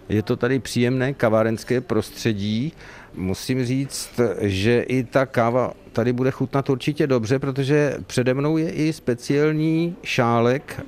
Je 0.09 0.23
to 0.23 0.37
tady 0.37 0.59
příjemné 0.59 1.13
kavárenské 1.15 1.81
prostředí. 1.81 2.73
Musím 3.15 3.65
říct, 3.65 4.21
že 4.41 4.81
i 4.81 5.05
ta 5.05 5.27
káva 5.27 5.73
tady 5.93 6.13
bude 6.13 6.31
chutnat 6.31 6.71
určitě 6.71 7.07
dobře, 7.07 7.39
protože 7.39 7.97
přede 8.07 8.35
mnou 8.35 8.57
je 8.57 8.71
i 8.71 8.93
speciální 8.93 9.97
šálek 10.03 10.85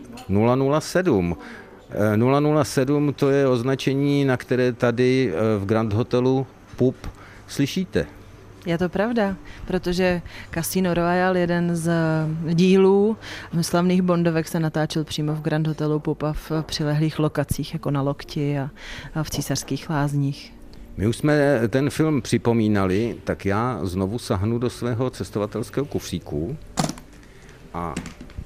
007. 0.80 1.36
007 2.62 3.12
to 3.12 3.30
je 3.30 3.48
označení, 3.48 4.24
na 4.24 4.36
které 4.36 4.72
tady 4.72 5.32
eh, 5.32 5.58
v 5.58 5.66
Grand 5.66 5.92
Hotelu 5.92 6.46
Pup 6.76 6.96
slyšíte. 7.46 8.06
Je 8.66 8.78
to 8.78 8.88
pravda, 8.88 9.36
protože 9.66 10.22
Casino 10.54 10.94
Royale, 10.94 11.38
jeden 11.40 11.76
z 11.76 11.92
dílů 12.54 13.16
slavných 13.60 14.02
Bondovek, 14.02 14.48
se 14.48 14.60
natáčel 14.60 15.04
přímo 15.04 15.34
v 15.34 15.40
Grand 15.40 15.66
Hotelu 15.66 16.00
Pupa 16.00 16.32
v 16.32 16.52
přilehlých 16.62 17.18
lokacích, 17.18 17.72
jako 17.72 17.90
na 17.90 18.02
Lokti 18.02 18.58
a 18.58 18.70
v 19.22 19.30
císařských 19.30 19.90
lázních. 19.90 20.61
My 20.96 21.06
už 21.06 21.16
jsme 21.16 21.60
ten 21.68 21.90
film 21.90 22.22
připomínali, 22.22 23.16
tak 23.24 23.46
já 23.46 23.80
znovu 23.82 24.18
sahnu 24.18 24.58
do 24.58 24.70
svého 24.70 25.10
cestovatelského 25.10 25.86
kufříku 25.86 26.56
a 27.74 27.94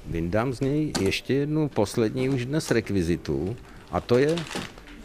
vyndám 0.06 0.52
z 0.52 0.60
něj 0.60 0.92
ještě 1.00 1.34
jednu 1.34 1.68
poslední 1.68 2.28
už 2.28 2.46
dnes 2.46 2.70
rekvizitu 2.70 3.56
a 3.90 4.00
to 4.00 4.18
je 4.18 4.36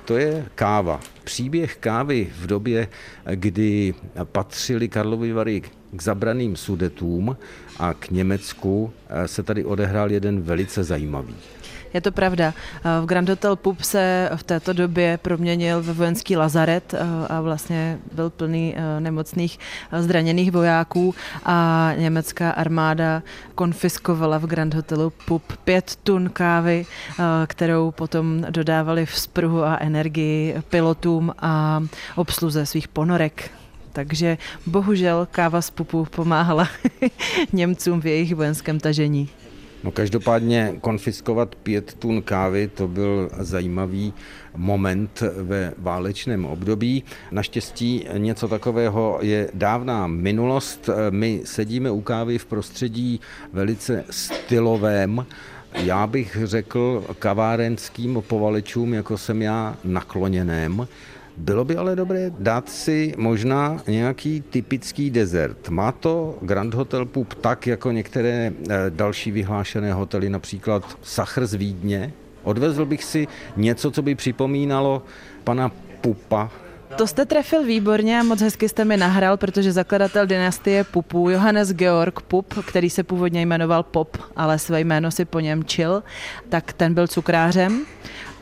to 0.06 0.18
je 0.18 0.46
káva. 0.56 1.00
Příběh 1.24 1.78
kávy 1.78 2.30
v 2.40 2.48
době, 2.48 2.88
kdy 3.36 3.94
patřili 4.24 4.90
Karlovy 4.90 5.34
Vary 5.34 5.62
k 5.92 6.02
zabraným 6.02 6.56
sudetům 6.56 7.38
a 7.80 7.94
k 7.94 8.10
Německu, 8.10 8.94
se 9.26 9.44
tady 9.44 9.66
odehrál 9.66 10.12
jeden 10.12 10.42
velice 10.42 10.84
zajímavý. 10.84 11.36
Je 11.94 12.02
to 12.02 12.12
pravda. 12.12 12.54
V 13.02 13.06
Grand 13.06 13.30
Hotel 13.30 13.56
Pup 13.56 13.82
se 13.82 14.30
v 14.36 14.44
této 14.44 14.74
době 14.74 15.20
proměnil 15.22 15.84
ve 15.84 15.94
vojenský 15.94 16.38
lazaret 16.38 16.94
eh, 16.94 17.00
a 17.30 17.42
vlastně 17.42 18.00
byl 18.14 18.30
plný 18.30 18.76
eh, 18.78 19.00
nemocných 19.00 19.60
eh, 19.92 20.04
zraněných 20.04 20.52
vojáků 20.52 21.16
a 21.46 21.92
německá 21.98 22.52
armáda 22.52 23.24
konfiskovala 23.56 24.38
v 24.38 24.46
Grand 24.46 24.74
Hotelu 24.74 25.14
Pup 25.26 25.44
pět 25.64 25.96
tun 26.04 26.30
kávy, 26.30 26.86
kterou 27.48 27.92
potom 27.92 28.46
dodávali 28.50 29.06
v 29.06 29.20
spruhu 29.20 29.64
a 29.64 29.78
energii 29.82 30.56
pilotům 30.70 31.34
a 31.40 31.84
obsluze 32.16 32.66
svých 32.66 32.88
ponorek. 32.88 33.52
Takže 33.94 34.38
bohužel 34.66 35.28
káva 35.32 35.62
z 35.62 35.70
pupu 35.70 36.06
pomáhala 36.06 36.68
Němcům 37.54 38.02
v 38.02 38.06
jejich 38.06 38.36
vojenském 38.36 38.80
tažení. 38.80 39.30
No 39.84 39.92
každopádně 39.92 40.74
konfiskovat 40.82 41.56
pět 41.56 41.94
tun 41.94 42.22
kávy, 42.22 42.68
to 42.68 42.88
byl 42.88 43.30
zajímavý 43.40 44.14
moment 44.56 45.24
ve 45.38 45.74
válečném 45.78 46.46
období. 46.46 47.04
Naštěstí 47.32 48.08
něco 48.18 48.48
takového 48.48 49.20
je 49.22 49.50
dávná 49.54 50.08
minulost. 50.08 50.90
My 51.10 51.42
sedíme 51.46 51.92
u 51.92 52.02
kávy 52.02 52.38
v 52.38 52.46
prostředí 52.46 53.20
velice 53.54 54.04
stylovém, 54.10 55.26
já 55.74 56.08
bych 56.08 56.38
řekl 56.44 57.06
kavárenským 57.20 58.24
povalečům, 58.28 58.94
jako 58.94 59.18
jsem 59.18 59.42
já, 59.42 59.78
nakloněném. 59.84 60.88
Bylo 61.42 61.66
by 61.66 61.78
ale 61.78 61.96
dobré 61.96 62.32
dát 62.40 62.70
si 62.70 63.14
možná 63.18 63.82
nějaký 63.88 64.44
typický 64.50 65.10
dezert. 65.10 65.70
Má 65.70 65.92
to 65.92 66.38
Grand 66.42 66.74
Hotel 66.74 67.06
Pup 67.06 67.34
tak, 67.34 67.68
jako 67.68 67.92
některé 67.92 68.52
eh, 68.70 68.76
další 68.90 69.32
vyhlášené 69.32 69.94
hotely, 69.94 70.30
například 70.30 70.98
Sachr 71.02 71.46
z 71.46 71.54
Vídně? 71.54 72.14
Odvezl 72.44 72.86
bych 72.86 73.04
si 73.04 73.28
něco, 73.58 73.92
co 73.92 74.02
by 74.02 74.16
připomínalo 74.16 75.04
pana 75.44 75.72
Pupa, 76.02 76.52
to 76.96 77.08
jste 77.08 77.26
trefil 77.26 77.64
výborně 77.64 78.20
a 78.20 78.24
moc 78.24 78.42
hezky 78.42 78.70
jste 78.70 78.86
mi 78.86 78.98
nahrál, 78.98 79.38
protože 79.38 79.72
zakladatel 79.72 80.26
dynastie 80.26 80.84
Pupů, 80.84 81.30
Johannes 81.30 81.74
Georg 81.74 82.22
Pup, 82.22 82.54
který 82.66 82.90
se 82.90 83.04
původně 83.04 83.42
jmenoval 83.42 83.84
Pop, 83.84 84.18
ale 84.36 84.60
své 84.60 84.80
jméno 84.82 85.12
si 85.12 85.26
po 85.26 85.40
něm 85.40 85.64
čil, 85.64 86.04
tak 86.50 86.74
ten 86.74 86.94
byl 86.94 87.08
cukrářem 87.08 87.86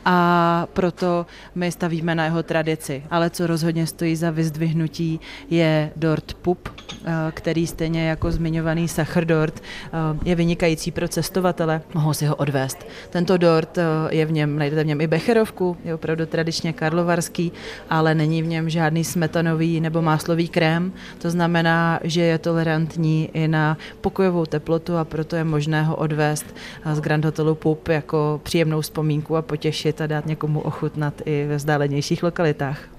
a 0.09 0.67
proto 0.73 1.25
my 1.55 1.71
stavíme 1.71 2.15
na 2.15 2.25
jeho 2.25 2.43
tradici. 2.43 3.03
Ale 3.11 3.29
co 3.29 3.47
rozhodně 3.47 3.87
stojí 3.87 4.15
za 4.15 4.31
vyzdvihnutí 4.31 5.19
je 5.49 5.91
dort 5.95 6.33
pup, 6.33 6.69
eh, 6.69 7.11
který 7.31 7.67
stejně 7.67 8.09
jako 8.09 8.31
zmiňovaný 8.31 8.87
sachrdort 8.87 9.61
eh, 9.61 9.89
je 10.25 10.35
vynikající 10.35 10.91
pro 10.91 11.07
cestovatele, 11.07 11.81
mohou 11.93 12.13
si 12.13 12.25
ho 12.25 12.35
odvést. 12.35 12.87
Tento 13.09 13.37
dort 13.37 13.77
eh, 13.77 13.83
je 14.09 14.25
v 14.25 14.31
něm, 14.31 14.57
najdete 14.57 14.83
v 14.83 14.87
něm 14.87 15.01
i 15.01 15.07
becherovku, 15.07 15.77
je 15.85 15.95
opravdu 15.95 16.25
tradičně 16.25 16.73
karlovarský, 16.73 17.51
ale 17.89 18.15
není 18.15 18.43
v 18.43 18.47
něm 18.47 18.69
žádný 18.69 19.03
smetanový 19.03 19.81
nebo 19.81 20.01
máslový 20.01 20.47
krém, 20.47 20.93
to 21.17 21.29
znamená, 21.29 21.99
že 22.03 22.21
je 22.21 22.37
tolerantní 22.37 23.29
i 23.33 23.47
na 23.47 23.77
pokojovou 24.01 24.45
teplotu 24.45 24.97
a 24.97 25.05
proto 25.05 25.35
je 25.35 25.43
možné 25.43 25.83
ho 25.83 25.95
odvést 25.95 26.45
z 26.93 26.99
Grand 26.99 27.25
Hotelu 27.25 27.55
Pup 27.55 27.87
jako 27.87 28.41
příjemnou 28.43 28.81
vzpomínku 28.81 29.35
a 29.35 29.41
potěšit 29.41 29.98
a 30.01 30.07
dát 30.07 30.25
někomu 30.25 30.59
ochutnat 30.59 31.21
i 31.25 31.45
ve 31.47 31.55
vzdálenějších 31.55 32.23
lokalitách. 32.23 32.89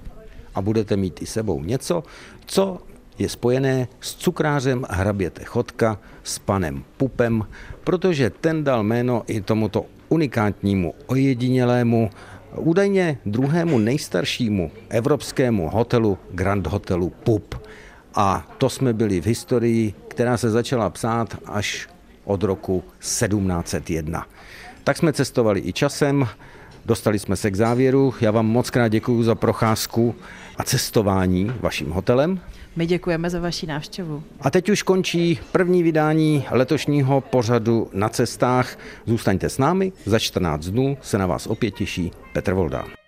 A 0.55 0.61
budete 0.61 0.97
mít 0.97 1.21
i 1.21 1.25
sebou 1.25 1.63
něco, 1.63 2.03
co 2.45 2.77
je 3.19 3.29
spojené 3.29 3.87
s 3.99 4.15
cukrářem 4.15 4.85
hraběte 4.89 5.43
Chodka, 5.43 5.99
s 6.23 6.39
panem 6.39 6.83
Pupem, 6.97 7.45
protože 7.83 8.29
ten 8.29 8.63
dal 8.63 8.83
jméno 8.83 9.23
i 9.27 9.41
tomuto 9.41 9.85
unikátnímu, 10.09 10.93
ojedinělému, 11.07 12.09
údajně 12.55 13.17
druhému 13.25 13.77
nejstaršímu 13.79 14.71
evropskému 14.89 15.69
hotelu 15.69 16.17
Grand 16.31 16.67
Hotelu 16.67 17.09
Pup. 17.09 17.55
A 18.15 18.47
to 18.57 18.69
jsme 18.69 18.93
byli 18.93 19.21
v 19.21 19.25
historii, 19.25 19.93
která 20.07 20.37
se 20.37 20.49
začala 20.49 20.89
psát 20.89 21.37
až 21.45 21.89
od 22.23 22.43
roku 22.43 22.83
1701. 22.99 24.25
Tak 24.83 24.97
jsme 24.97 25.13
cestovali 25.13 25.61
i 25.65 25.73
časem, 25.73 26.27
Dostali 26.85 27.19
jsme 27.19 27.35
se 27.35 27.51
k 27.51 27.55
závěru. 27.55 28.13
Já 28.21 28.31
vám 28.31 28.45
moc 28.45 28.69
krát 28.69 28.87
děkuji 28.87 29.23
za 29.23 29.35
procházku 29.35 30.15
a 30.57 30.63
cestování 30.63 31.51
vaším 31.59 31.91
hotelem. 31.91 32.39
My 32.75 32.85
děkujeme 32.85 33.29
za 33.29 33.39
vaši 33.39 33.67
návštěvu. 33.67 34.23
A 34.41 34.49
teď 34.49 34.69
už 34.69 34.83
končí 34.83 35.39
první 35.51 35.83
vydání 35.83 36.45
letošního 36.51 37.21
pořadu 37.21 37.89
na 37.93 38.09
cestách. 38.09 38.77
Zůstaňte 39.05 39.49
s 39.49 39.57
námi, 39.57 39.91
za 40.05 40.19
14 40.19 40.65
dnů 40.65 40.97
se 41.01 41.17
na 41.17 41.25
vás 41.25 41.47
opět 41.47 41.71
těší 41.71 42.11
Petr 42.33 42.53
Voldán. 42.53 43.00